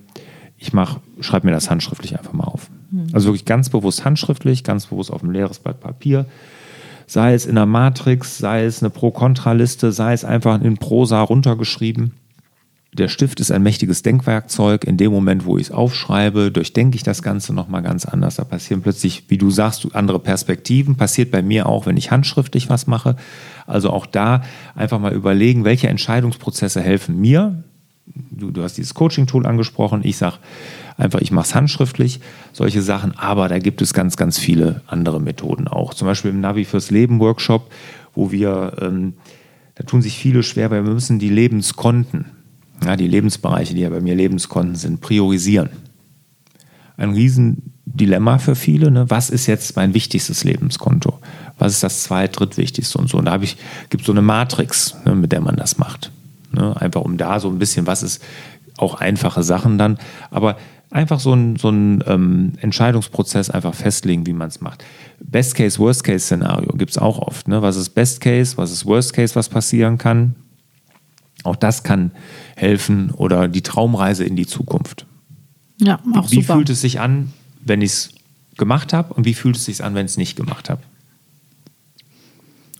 ich 0.58 0.72
mache, 0.72 1.02
schreibe 1.20 1.48
mir 1.48 1.54
das 1.54 1.70
handschriftlich 1.70 2.18
einfach 2.18 2.32
mal 2.32 2.46
auf. 2.46 2.70
Also 3.12 3.28
wirklich 3.28 3.44
ganz 3.44 3.70
bewusst 3.70 4.06
handschriftlich, 4.06 4.64
ganz 4.64 4.86
bewusst 4.86 5.12
auf 5.12 5.22
ein 5.22 5.34
leeres 5.34 5.60
Blatt 5.60 5.82
Papier. 5.82 6.28
Sei 7.08 7.34
es 7.34 7.46
in 7.46 7.58
einer 7.58 7.66
Matrix, 7.66 8.38
sei 8.38 8.64
es 8.64 8.82
eine 8.82 8.90
Pro-Kontra-Liste, 8.90 9.92
sei 9.92 10.14
es 10.14 10.24
einfach 10.24 10.62
in 10.62 10.78
Prosa 10.78 11.22
runtergeschrieben. 11.22 12.14
Der 12.94 13.08
Stift 13.08 13.40
ist 13.40 13.52
ein 13.52 13.64
mächtiges 13.64 14.02
Denkwerkzeug. 14.02 14.84
In 14.84 14.98
dem 14.98 15.14
Moment, 15.14 15.46
wo 15.46 15.58
ich 15.58 15.68
es 15.68 15.72
aufschreibe, 15.72 16.52
durchdenke 16.52 16.98
ich 16.98 17.04
das 17.04 17.24
Ganze 17.24 17.54
nochmal 17.54 17.82
ganz 17.82 18.04
anders. 18.04 18.36
Da 18.36 18.44
passieren 18.44 18.82
plötzlich, 18.82 19.24
wie 19.30 19.38
du 19.38 19.50
sagst, 19.50 19.96
andere 19.96 20.20
Perspektiven. 20.20 20.98
Passiert 20.98 21.32
bei 21.32 21.42
mir 21.42 21.68
auch, 21.68 21.86
wenn 21.86 21.96
ich 21.96 22.12
handschriftlich 22.12 22.70
was 22.70 22.88
mache. 22.88 23.16
Also 23.66 23.92
auch 23.92 24.06
da 24.06 24.42
einfach 24.76 25.00
mal 25.00 25.14
überlegen, 25.14 25.64
welche 25.64 25.88
Entscheidungsprozesse 25.88 26.82
helfen 26.82 27.18
mir. 27.22 27.64
Du, 28.06 28.52
du 28.52 28.62
hast 28.62 28.76
dieses 28.76 28.94
Coaching-Tool 28.94 29.46
angesprochen. 29.46 30.02
Ich 30.04 30.18
sage 30.18 30.36
einfach, 30.98 31.22
ich 31.22 31.32
mache 31.32 31.46
es 31.46 31.56
handschriftlich, 31.56 32.20
solche 32.52 32.82
Sachen. 32.82 33.18
Aber 33.18 33.48
da 33.48 33.60
gibt 33.60 33.82
es 33.82 33.94
ganz, 33.94 34.18
ganz 34.18 34.38
viele 34.38 34.82
andere 34.88 35.22
Methoden 35.22 35.70
auch. 35.70 35.94
Zum 35.94 36.08
Beispiel 36.08 36.32
im 36.32 36.42
Navi 36.42 36.66
fürs 36.66 36.92
Leben 36.92 37.22
Workshop, 37.22 37.72
wo 38.14 38.34
wir, 38.34 38.74
ähm, 38.82 39.14
da 39.76 39.86
tun 39.86 40.02
sich 40.02 40.18
viele 40.18 40.44
schwer, 40.44 40.72
weil 40.72 40.84
wir 40.84 40.92
müssen 40.92 41.20
die 41.20 41.30
Lebenskonten, 41.30 42.26
ja, 42.84 42.96
die 42.96 43.08
Lebensbereiche, 43.08 43.74
die 43.74 43.82
ja 43.82 43.90
bei 43.90 44.02
mir 44.02 44.16
Lebenskonten 44.16 44.76
sind, 44.76 45.02
priorisieren. 45.02 45.70
Ein 46.98 47.12
Riesendilemma 47.12 48.38
für 48.38 48.56
viele. 48.56 48.92
Ne? 48.92 49.10
Was 49.10 49.30
ist 49.30 49.48
jetzt 49.48 49.76
mein 49.76 49.94
wichtigstes 49.94 50.44
Lebenskonto? 50.44 51.20
Was 51.58 51.74
ist 51.74 51.84
das 51.84 52.04
zweit-, 52.04 52.40
drittwichtigste 52.40 52.98
und 52.98 53.10
so? 53.10 53.18
Und 53.18 53.26
da 53.26 53.38
gibt 53.38 54.02
es 54.02 54.06
so 54.06 54.12
eine 54.12 54.22
Matrix, 54.22 54.96
ne, 55.06 55.16
mit 55.16 55.32
der 55.32 55.42
man 55.42 55.56
das 55.56 55.78
macht. 55.78 56.12
Ne? 56.52 56.80
Einfach 56.80 57.02
um 57.02 57.18
da 57.18 57.40
so 57.40 57.50
ein 57.50 57.60
bisschen, 57.60 57.88
was 57.88 58.04
ist 58.04 58.24
auch 58.78 58.96
einfache 58.96 59.44
Sachen 59.44 59.78
dann, 59.78 60.00
aber 60.32 60.58
einfach 60.90 61.20
so 61.20 61.34
ein, 61.34 61.56
so 61.56 61.70
ein 61.70 62.04
ähm, 62.08 62.54
Entscheidungsprozess 62.60 63.50
einfach 63.50 63.74
festlegen, 63.74 64.26
wie 64.26 64.34
man 64.34 64.50
es 64.50 64.60
macht. 64.62 64.84
Best 65.20 65.56
Case, 65.56 65.80
Worst 65.80 66.04
Case 66.04 66.26
Szenario 66.26 66.74
gibt 66.74 66.92
es 66.92 66.98
auch 66.98 67.20
oft. 67.20 67.48
Ne? 67.48 67.62
Was 67.62 67.78
ist 67.78 67.92
Best 67.92 68.22
Case, 68.22 68.58
was 68.58 68.72
ist 68.72 68.86
Worst 68.86 69.14
Case, 69.14 69.36
was 69.36 69.50
passieren 69.50 69.98
kann? 69.98 70.36
Auch 71.44 71.56
das 71.56 71.84
kann 71.84 72.12
helfen 72.62 73.12
oder 73.12 73.48
die 73.48 73.62
Traumreise 73.64 74.24
in 74.24 74.36
die 74.36 74.46
Zukunft. 74.46 75.06
Ja, 75.80 76.00
auch 76.14 76.30
wie 76.32 76.42
super. 76.42 76.56
fühlt 76.56 76.70
es 76.70 76.82
sich 76.82 77.00
an, 77.00 77.34
wenn 77.66 77.82
ich 77.82 77.92
es 77.92 78.10
gemacht 78.58 78.94
habe 78.94 79.14
und 79.16 79.26
wie 79.26 79.34
fühlt 79.34 79.56
es 79.56 79.66
sich 79.66 79.84
an, 79.84 79.96
wenn 79.96 80.06
ich 80.06 80.12
es 80.14 80.18
nicht 80.18 80.36
gemacht 80.36 80.70
habe? 80.70 80.82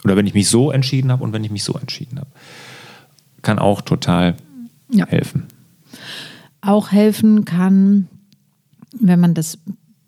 Oder 0.04 0.16
wenn 0.16 0.26
ich 0.26 0.34
mich 0.34 0.48
so 0.48 0.70
entschieden 0.70 1.10
habe 1.10 1.22
und 1.24 1.32
wenn 1.32 1.44
ich 1.44 1.50
mich 1.50 1.64
so 1.64 1.74
entschieden 1.74 2.18
habe. 2.18 2.30
Kann 3.42 3.58
auch 3.58 3.80
total 3.82 4.36
Ja. 4.90 5.06
helfen. 5.06 5.44
auch 6.60 6.92
helfen 6.92 7.44
kann, 7.44 8.06
wenn 9.00 9.18
man 9.18 9.34
das 9.34 9.58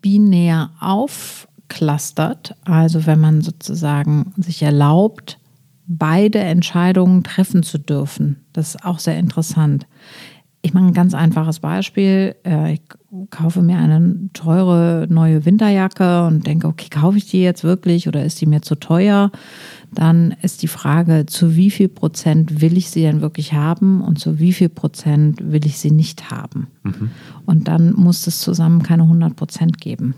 binär 0.01 0.69
aufklustert, 0.79 2.55
also 2.63 3.05
wenn 3.05 3.19
man 3.19 3.41
sozusagen 3.41 4.31
sich 4.37 4.61
erlaubt, 4.61 5.37
beide 5.87 6.39
Entscheidungen 6.39 7.23
treffen 7.23 7.63
zu 7.63 7.77
dürfen. 7.77 8.37
Das 8.53 8.75
ist 8.75 8.85
auch 8.85 8.99
sehr 8.99 9.17
interessant. 9.19 9.87
Ich 10.61 10.73
mache 10.73 10.85
ein 10.85 10.93
ganz 10.93 11.13
einfaches 11.13 11.59
Beispiel. 11.59 12.35
Äh, 12.43 12.73
Ich 12.73 12.81
kaufe 13.29 13.61
mir 13.61 13.77
eine 13.77 14.29
teure 14.33 15.05
neue 15.09 15.45
Winterjacke 15.45 16.25
und 16.25 16.47
denke, 16.47 16.67
okay, 16.67 16.87
kaufe 16.89 17.17
ich 17.19 17.29
die 17.29 17.41
jetzt 17.43 17.63
wirklich 17.63 18.07
oder 18.07 18.25
ist 18.25 18.41
die 18.41 18.47
mir 18.47 18.61
zu 18.63 18.73
teuer? 18.75 19.31
Dann 19.93 20.35
ist 20.41 20.63
die 20.63 20.67
Frage, 20.67 21.27
zu 21.27 21.55
wie 21.55 21.69
viel 21.69 21.87
Prozent 21.87 22.61
will 22.61 22.75
ich 22.77 22.89
sie 22.89 23.03
denn 23.03 23.21
wirklich 23.21 23.53
haben 23.53 24.01
und 24.01 24.17
zu 24.19 24.39
wie 24.39 24.53
viel 24.53 24.69
Prozent 24.69 25.39
will 25.51 25.65
ich 25.67 25.77
sie 25.77 25.91
nicht 25.91 26.31
haben? 26.31 26.67
Und 27.45 27.67
dann 27.67 27.93
muss 27.93 28.25
es 28.25 28.41
zusammen 28.41 28.81
keine 28.81 29.03
100 29.03 29.35
Prozent 29.35 29.79
geben. 29.79 30.15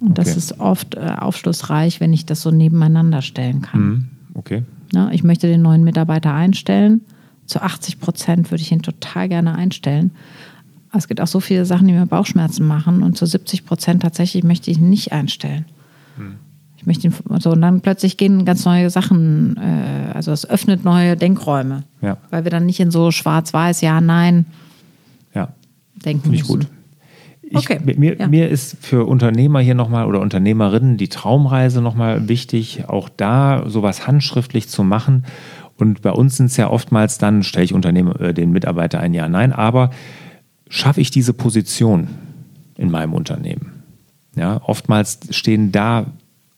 Und 0.00 0.18
das 0.18 0.30
Okay. 0.30 0.38
ist 0.38 0.58
oft 0.60 0.96
äh, 0.96 1.14
aufschlussreich, 1.16 2.00
wenn 2.00 2.12
ich 2.12 2.26
das 2.26 2.42
so 2.42 2.50
nebeneinander 2.50 3.22
stellen 3.22 3.62
kann. 3.62 3.80
Mhm. 3.80 4.04
Okay. 4.34 4.62
Ne, 4.92 5.10
ich 5.12 5.22
möchte 5.24 5.46
den 5.46 5.62
neuen 5.62 5.84
Mitarbeiter 5.84 6.32
einstellen. 6.34 7.02
Zu 7.46 7.60
80 7.62 7.98
Prozent 8.00 8.50
würde 8.50 8.62
ich 8.62 8.72
ihn 8.72 8.82
total 8.82 9.28
gerne 9.28 9.54
einstellen. 9.54 10.12
Es 10.94 11.08
gibt 11.08 11.20
auch 11.20 11.26
so 11.26 11.40
viele 11.40 11.64
Sachen, 11.64 11.86
die 11.88 11.94
mir 11.94 12.06
Bauchschmerzen 12.06 12.66
machen. 12.66 13.02
Und 13.02 13.16
zu 13.16 13.24
70 13.26 13.64
Prozent 13.64 14.02
tatsächlich 14.02 14.44
möchte 14.44 14.70
ich 14.70 14.78
ihn 14.78 14.90
nicht 14.90 15.12
einstellen. 15.12 15.64
Ich 16.76 16.84
möchte 16.86 17.06
ihn 17.08 17.14
so 17.38 17.52
und 17.52 17.62
dann 17.62 17.80
plötzlich 17.80 18.16
gehen 18.16 18.44
ganz 18.44 18.64
neue 18.64 18.90
Sachen. 18.90 19.56
Äh, 19.56 20.12
also 20.12 20.32
es 20.32 20.48
öffnet 20.48 20.84
neue 20.84 21.16
Denkräume, 21.16 21.84
Ja. 22.02 22.18
weil 22.30 22.44
wir 22.44 22.50
dann 22.50 22.66
nicht 22.66 22.80
in 22.80 22.90
so 22.90 23.10
Schwarz-Weiß, 23.10 23.80
ja, 23.80 24.00
nein 24.00 24.46
Ja. 25.34 25.48
denken 26.04 26.22
Finde 26.24 26.36
ich 26.36 26.42
müssen. 26.42 26.58
gut. 26.60 26.66
Ich, 27.52 27.70
Okay, 27.70 27.80
Mir, 27.96 28.18
ja. 28.18 28.28
mir 28.28 28.48
ist 28.48 28.78
für 28.80 29.04
Unternehmer 29.04 29.60
hier 29.60 29.74
nochmal 29.74 30.06
oder 30.06 30.20
Unternehmerinnen 30.20 30.96
die 30.96 31.08
Traumreise 31.08 31.82
nochmal 31.82 32.26
wichtig, 32.26 32.84
auch 32.88 33.10
da 33.10 33.64
sowas 33.68 34.06
handschriftlich 34.06 34.68
zu 34.68 34.82
machen. 34.84 35.26
Und 35.76 36.00
bei 36.00 36.12
uns 36.12 36.38
sind 36.38 36.46
es 36.46 36.56
ja 36.56 36.70
oftmals 36.70 37.18
dann, 37.18 37.42
stelle 37.42 37.64
ich 37.66 37.74
Unternehmer, 37.74 38.18
äh, 38.20 38.32
den 38.32 38.52
Mitarbeiter 38.52 39.00
ein 39.00 39.12
Ja, 39.12 39.28
Nein, 39.28 39.52
aber 39.52 39.90
schaffe 40.68 41.02
ich 41.02 41.10
diese 41.10 41.34
Position 41.34 42.08
in 42.78 42.90
meinem 42.90 43.12
Unternehmen? 43.12 43.82
Ja, 44.34 44.62
oftmals 44.64 45.18
stehen 45.30 45.72
da 45.72 46.06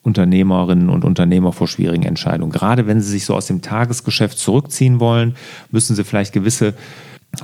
Unternehmerinnen 0.02 0.90
und 0.90 1.04
Unternehmer 1.04 1.52
vor 1.52 1.66
schwierigen 1.66 2.04
Entscheidungen. 2.04 2.52
Gerade 2.52 2.87
wenn 2.87 3.00
sie 3.00 3.11
sich 3.11 3.24
so 3.24 3.35
aus 3.35 3.46
dem 3.46 3.62
Tagesgeschäft 3.62 4.38
zurückziehen 4.38 5.00
wollen, 5.00 5.35
müssen 5.72 5.96
sie 5.96 6.04
vielleicht 6.04 6.33
gewisse 6.33 6.74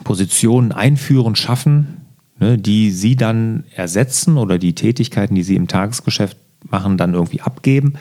Positionen 0.04 0.70
einführen, 0.70 1.34
schaffen, 1.34 1.96
ne, 2.40 2.58
die 2.58 2.90
sie 2.90 3.14
dann 3.14 3.64
ersetzen 3.74 4.36
oder 4.36 4.58
die 4.58 4.74
Tätigkeiten, 4.74 5.34
die 5.34 5.42
sie 5.42 5.56
im 5.56 5.68
Tagesgeschäft 5.68 6.36
machen, 6.68 6.96
dann 6.96 7.14
irgendwie 7.14 7.40
abgeben. 7.42 7.94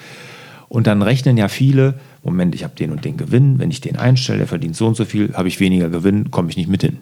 Und 0.67 0.88
dann 0.88 1.02
rechnen 1.02 1.38
ja 1.38 1.47
viele, 1.47 1.99
Moment, 2.23 2.56
ich 2.56 2.63
habe 2.63 2.75
den 2.75 2.91
und 2.91 3.06
den 3.06 3.17
Gewinn, 3.17 3.60
wenn 3.60 3.71
ich 3.71 3.82
den 3.82 3.97
einstelle, 3.97 4.39
der 4.39 4.47
verdient 4.47 4.75
so 4.75 4.88
und 4.88 4.95
so 4.95 5.06
viel, 5.06 5.34
habe 5.34 5.47
ich 5.47 5.60
weniger 5.60 5.89
Gewinn, 5.89 6.32
komme 6.32 6.49
ich 6.49 6.58
nicht 6.58 6.69
mit 6.69 6.82
hin. 6.82 6.99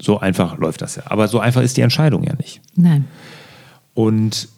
So 0.00 0.18
einfach 0.18 0.58
läuft 0.58 0.82
das 0.82 0.96
ja. 0.96 1.04
Aber 1.06 1.28
so 1.28 1.38
einfach 1.38 1.62
ist 1.62 1.76
die 1.76 1.82
Entscheidung 1.82 2.24
ja 2.24 2.34
nicht. 2.34 2.60
Nein. 2.74 3.04
Und 3.94 4.48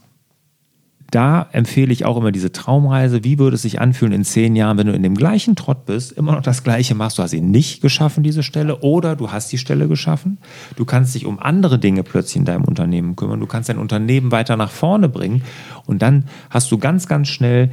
da 1.14 1.48
empfehle 1.52 1.92
ich 1.92 2.04
auch 2.04 2.16
immer 2.16 2.32
diese 2.32 2.50
Traumreise. 2.50 3.22
Wie 3.22 3.38
würde 3.38 3.54
es 3.54 3.62
sich 3.62 3.80
anfühlen 3.80 4.12
in 4.12 4.24
zehn 4.24 4.56
Jahren, 4.56 4.78
wenn 4.78 4.88
du 4.88 4.94
in 4.94 5.02
dem 5.04 5.14
gleichen 5.14 5.54
Trott 5.54 5.86
bist, 5.86 6.10
immer 6.10 6.32
noch 6.32 6.42
das 6.42 6.64
Gleiche 6.64 6.96
machst? 6.96 7.18
Du 7.18 7.22
hast 7.22 7.30
sie 7.30 7.40
nicht 7.40 7.80
geschaffen, 7.80 8.24
diese 8.24 8.42
Stelle, 8.42 8.80
oder 8.80 9.14
du 9.14 9.30
hast 9.30 9.52
die 9.52 9.58
Stelle 9.58 9.86
geschaffen. 9.86 10.38
Du 10.74 10.84
kannst 10.84 11.14
dich 11.14 11.24
um 11.24 11.38
andere 11.38 11.78
Dinge 11.78 12.02
plötzlich 12.02 12.36
in 12.36 12.44
deinem 12.44 12.64
Unternehmen 12.64 13.14
kümmern. 13.14 13.38
Du 13.38 13.46
kannst 13.46 13.68
dein 13.68 13.78
Unternehmen 13.78 14.32
weiter 14.32 14.56
nach 14.56 14.72
vorne 14.72 15.08
bringen. 15.08 15.42
Und 15.86 16.02
dann 16.02 16.24
hast 16.50 16.72
du 16.72 16.78
ganz, 16.78 17.06
ganz 17.06 17.28
schnell 17.28 17.70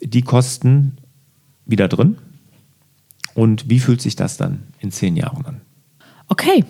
die 0.00 0.22
Kosten 0.22 0.96
wieder 1.66 1.88
drin. 1.88 2.16
Und 3.34 3.68
wie 3.68 3.80
fühlt 3.80 4.00
sich 4.00 4.16
das 4.16 4.38
dann 4.38 4.62
in 4.78 4.90
zehn 4.90 5.16
Jahren 5.16 5.44
an? 5.44 5.60
Okay. 6.28 6.64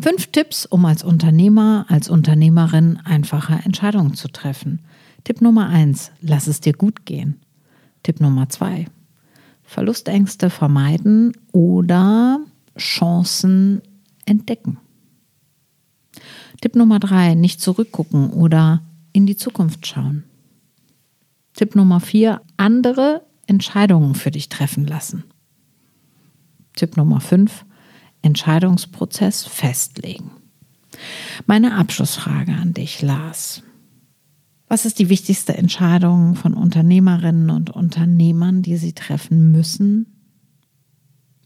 Fünf 0.00 0.26
Tipps, 0.28 0.66
um 0.66 0.84
als 0.84 1.04
Unternehmer, 1.04 1.86
als 1.88 2.08
Unternehmerin 2.08 2.98
einfache 3.04 3.60
Entscheidungen 3.64 4.14
zu 4.14 4.28
treffen. 4.28 4.80
Tipp 5.24 5.40
Nummer 5.40 5.68
eins, 5.68 6.12
lass 6.20 6.46
es 6.46 6.60
dir 6.60 6.74
gut 6.74 7.06
gehen. 7.06 7.40
Tipp 8.02 8.20
Nummer 8.20 8.48
zwei, 8.50 8.86
Verlustängste 9.62 10.50
vermeiden 10.50 11.32
oder 11.52 12.40
Chancen 12.76 13.80
entdecken. 14.26 14.78
Tipp 16.60 16.76
Nummer 16.76 17.00
drei, 17.00 17.34
nicht 17.34 17.60
zurückgucken 17.60 18.30
oder 18.30 18.82
in 19.12 19.26
die 19.26 19.36
Zukunft 19.36 19.86
schauen. 19.86 20.24
Tipp 21.54 21.74
Nummer 21.74 22.00
vier, 22.00 22.42
andere 22.56 23.24
Entscheidungen 23.46 24.14
für 24.14 24.30
dich 24.30 24.48
treffen 24.48 24.86
lassen. 24.86 25.24
Tipp 26.74 26.96
Nummer 26.96 27.20
fünf, 27.20 27.64
Entscheidungsprozess 28.22 29.44
festlegen. 29.44 30.30
Meine 31.46 31.76
Abschlussfrage 31.76 32.52
an 32.52 32.74
dich, 32.74 33.02
Lars. 33.02 33.62
Was 34.68 34.86
ist 34.86 34.98
die 34.98 35.08
wichtigste 35.08 35.56
Entscheidung 35.56 36.34
von 36.36 36.54
Unternehmerinnen 36.54 37.50
und 37.50 37.70
Unternehmern, 37.70 38.62
die 38.62 38.76
sie 38.76 38.92
treffen 38.92 39.52
müssen? 39.52 40.06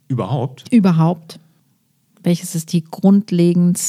Überhaupt? 0.08 0.64
Überhaupt. 0.72 1.38
Welches 2.22 2.54
ist 2.54 2.72
die 2.72 2.84
grundlegend 2.84 3.80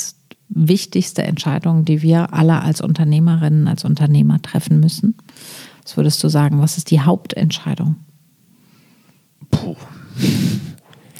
wichtigste 0.49 1.23
Entscheidung, 1.23 1.85
die 1.85 2.01
wir 2.01 2.33
alle 2.33 2.61
als 2.61 2.81
Unternehmerinnen, 2.81 3.67
als 3.67 3.85
Unternehmer 3.85 4.41
treffen 4.41 4.79
müssen? 4.79 5.15
Was 5.83 5.95
würdest 5.95 6.23
du 6.23 6.27
sagen? 6.27 6.61
Was 6.61 6.77
ist 6.77 6.91
die 6.91 7.01
Hauptentscheidung? 7.01 7.95
Puh. 9.51 9.75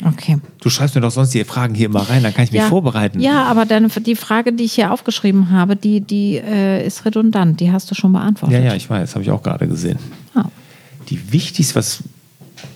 Okay. 0.06 0.38
Du 0.62 0.70
schreibst 0.70 0.96
mir 0.96 1.02
doch 1.02 1.12
sonst 1.12 1.34
die 1.34 1.44
Fragen 1.44 1.76
hier 1.76 1.88
immer 1.88 2.02
rein, 2.02 2.24
dann 2.24 2.34
kann 2.34 2.46
ich 2.46 2.52
mich 2.52 2.62
ja, 2.62 2.68
vorbereiten. 2.68 3.20
Ja, 3.20 3.44
aber 3.44 3.66
dann 3.66 3.92
die 4.06 4.16
Frage, 4.16 4.54
die 4.54 4.64
ich 4.64 4.74
hier 4.74 4.92
aufgeschrieben 4.92 5.52
habe, 5.52 5.76
die, 5.76 6.02
die 6.02 6.38
äh, 6.38 6.86
ist 6.86 7.06
redundant. 7.06 7.60
Die 7.60 7.72
hast 7.72 7.92
du 7.92 7.96
schon 7.96 8.14
beantwortet. 8.14 8.58
Ja, 8.58 8.64
ja, 8.64 8.76
ich 8.76 8.90
weiß, 8.90 9.16
habe 9.16 9.24
ich 9.24 9.32
auch 9.32 9.44
gerade 9.44 9.68
gesehen. 9.68 10.00
Ah. 10.34 10.46
Die 11.10 11.32
wichtigste, 11.32 11.76
was. 11.76 12.04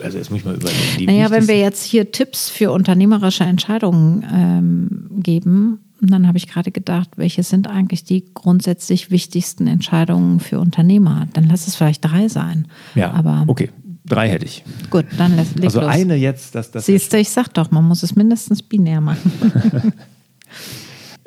Also 0.01 0.17
jetzt 0.17 0.31
muss 0.31 0.39
ich 0.39 0.45
mal 0.45 0.55
überlegen. 0.55 0.79
Die 0.99 1.05
Naja, 1.05 1.29
wenn 1.29 1.47
wir 1.47 1.59
jetzt 1.59 1.83
hier 1.83 2.12
Tipps 2.12 2.49
für 2.49 2.71
unternehmerische 2.71 3.43
Entscheidungen 3.43 4.25
ähm, 4.33 5.21
geben, 5.21 5.79
dann 6.01 6.27
habe 6.27 6.38
ich 6.38 6.47
gerade 6.47 6.71
gedacht, 6.71 7.12
welche 7.15 7.43
sind 7.43 7.67
eigentlich 7.69 8.03
die 8.03 8.25
grundsätzlich 8.33 9.12
wichtigsten 9.12 9.67
Entscheidungen 9.67 10.39
für 10.39 10.59
Unternehmer? 10.59 11.27
Dann 11.33 11.47
lass 11.47 11.67
es 11.67 11.75
vielleicht 11.75 12.03
drei 12.03 12.27
sein. 12.27 12.67
Ja, 12.95 13.12
aber 13.12 13.45
okay. 13.47 13.69
Drei 14.06 14.30
hätte 14.30 14.46
ich. 14.46 14.63
gut, 14.89 15.06
dann 15.18 15.36
lässt 15.36 15.56
leg 15.56 15.66
Also 15.66 15.80
los. 15.80 15.89
eine 15.89 16.16
jetzt, 16.16 16.56
das, 16.56 16.72
das 16.72 16.86
Siehst 16.86 17.13
du, 17.13 17.18
ich 17.18 17.30
sag 17.30 17.48
doch, 17.50 17.72
man 17.72 17.86
muss 17.86 18.04
es 18.04 18.16
mindestens 18.16 18.62
binär 18.62 19.00
machen. 19.00 19.32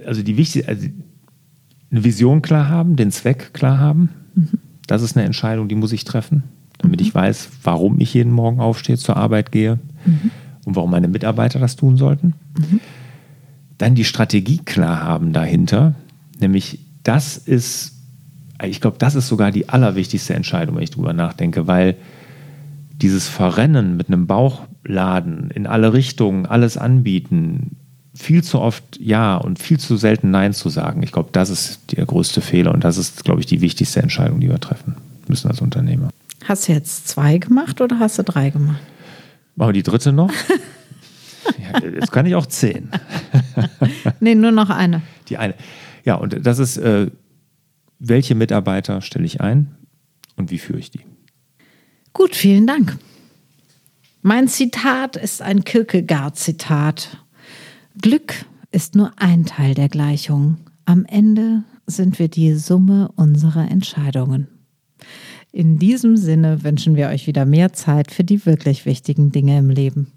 also 0.06 0.22
die 0.22 0.36
wichtigste, 0.36 0.68
also 0.68 0.86
eine 1.90 2.04
Vision 2.04 2.42
klar 2.42 2.68
haben, 2.68 2.96
den 2.96 3.10
Zweck 3.10 3.54
klar 3.54 3.78
haben. 3.78 4.10
Das 4.86 5.02
ist 5.02 5.16
eine 5.16 5.24
Entscheidung, 5.24 5.68
die 5.68 5.74
muss 5.74 5.92
ich 5.92 6.04
treffen, 6.04 6.44
damit 6.78 7.00
ich 7.00 7.14
weiß, 7.14 7.48
warum 7.62 7.98
ich 8.00 8.12
jeden 8.14 8.32
Morgen 8.32 8.60
aufstehe, 8.60 8.98
zur 8.98 9.16
Arbeit 9.16 9.52
gehe 9.52 9.78
und 10.64 10.76
warum 10.76 10.90
meine 10.90 11.08
Mitarbeiter 11.08 11.58
das 11.58 11.76
tun 11.76 11.96
sollten. 11.96 12.34
Dann 13.78 13.94
die 13.94 14.04
Strategie 14.04 14.58
klar 14.58 15.02
haben 15.02 15.32
dahinter, 15.32 15.94
nämlich 16.38 16.80
das 17.02 17.36
ist, 17.38 17.94
ich 18.62 18.80
glaube, 18.80 18.98
das 18.98 19.14
ist 19.14 19.28
sogar 19.28 19.50
die 19.50 19.68
allerwichtigste 19.68 20.34
Entscheidung, 20.34 20.76
wenn 20.76 20.82
ich 20.82 20.90
drüber 20.90 21.12
nachdenke, 21.12 21.66
weil 21.66 21.96
dieses 23.02 23.28
Verrennen 23.28 23.96
mit 23.96 24.08
einem 24.08 24.26
Bauchladen 24.26 25.50
in 25.50 25.66
alle 25.66 25.92
Richtungen, 25.92 26.46
alles 26.46 26.76
anbieten, 26.76 27.76
viel 28.14 28.42
zu 28.42 28.60
oft 28.60 28.98
Ja 28.98 29.36
und 29.36 29.58
viel 29.58 29.78
zu 29.78 29.96
selten 29.96 30.30
Nein 30.30 30.54
zu 30.54 30.68
sagen. 30.68 31.02
Ich 31.02 31.12
glaube, 31.12 31.28
das 31.32 31.50
ist 31.50 31.92
der 31.96 32.06
größte 32.06 32.40
Fehler 32.40 32.72
und 32.72 32.84
das 32.84 32.96
ist, 32.96 33.24
glaube 33.24 33.40
ich, 33.40 33.46
die 33.46 33.60
wichtigste 33.60 34.00
Entscheidung, 34.00 34.40
die 34.40 34.48
wir 34.48 34.58
treffen 34.58 34.96
müssen 35.28 35.48
als 35.48 35.60
Unternehmer. 35.60 36.08
Hast 36.44 36.68
du 36.68 36.72
jetzt 36.72 37.08
zwei 37.08 37.38
gemacht 37.38 37.80
oder 37.80 37.98
hast 37.98 38.18
du 38.18 38.24
drei 38.24 38.50
gemacht? 38.50 38.80
Machen 39.56 39.70
wir 39.70 39.72
die 39.74 39.82
dritte 39.82 40.12
noch? 40.12 40.30
ja, 41.58 41.82
jetzt 41.82 42.12
kann 42.12 42.26
ich 42.26 42.34
auch 42.34 42.46
zehn. 42.46 42.90
Nee, 44.20 44.34
nur 44.34 44.52
noch 44.52 44.70
eine. 44.70 45.02
Die 45.28 45.38
eine. 45.38 45.54
Ja, 46.04 46.14
und 46.14 46.46
das 46.46 46.58
ist, 46.58 46.76
äh, 46.76 47.10
welche 47.98 48.34
Mitarbeiter 48.34 49.00
stelle 49.00 49.24
ich 49.24 49.40
ein 49.40 49.74
und 50.36 50.50
wie 50.50 50.58
führe 50.58 50.78
ich 50.78 50.90
die? 50.90 51.00
Gut, 52.16 52.34
vielen 52.34 52.66
Dank. 52.66 52.96
Mein 54.22 54.48
Zitat 54.48 55.16
ist 55.16 55.42
ein 55.42 55.64
Kierkegaard-Zitat. 55.64 57.18
Glück 58.00 58.46
ist 58.72 58.94
nur 58.94 59.12
ein 59.16 59.44
Teil 59.44 59.74
der 59.74 59.90
Gleichung. 59.90 60.56
Am 60.86 61.04
Ende 61.04 61.64
sind 61.86 62.18
wir 62.18 62.28
die 62.28 62.54
Summe 62.54 63.10
unserer 63.16 63.70
Entscheidungen. 63.70 64.48
In 65.52 65.78
diesem 65.78 66.16
Sinne 66.16 66.64
wünschen 66.64 66.96
wir 66.96 67.08
euch 67.08 67.26
wieder 67.26 67.44
mehr 67.44 67.74
Zeit 67.74 68.10
für 68.10 68.24
die 68.24 68.46
wirklich 68.46 68.86
wichtigen 68.86 69.30
Dinge 69.30 69.58
im 69.58 69.68
Leben. 69.68 70.10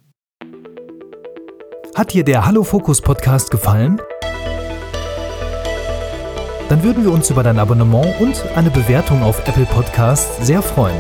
Hat 1.95 2.13
dir 2.13 2.23
der 2.23 2.45
Hallo 2.45 2.63
Fokus 2.63 3.01
Podcast 3.01 3.51
gefallen? 3.51 3.99
Dann 6.69 6.81
würden 6.81 7.03
wir 7.03 7.11
uns 7.11 7.29
über 7.29 7.43
dein 7.43 7.59
Abonnement 7.59 8.21
und 8.21 8.41
eine 8.55 8.69
Bewertung 8.69 9.21
auf 9.21 9.45
Apple 9.45 9.65
Podcasts 9.65 10.47
sehr 10.47 10.61
freuen. 10.61 10.95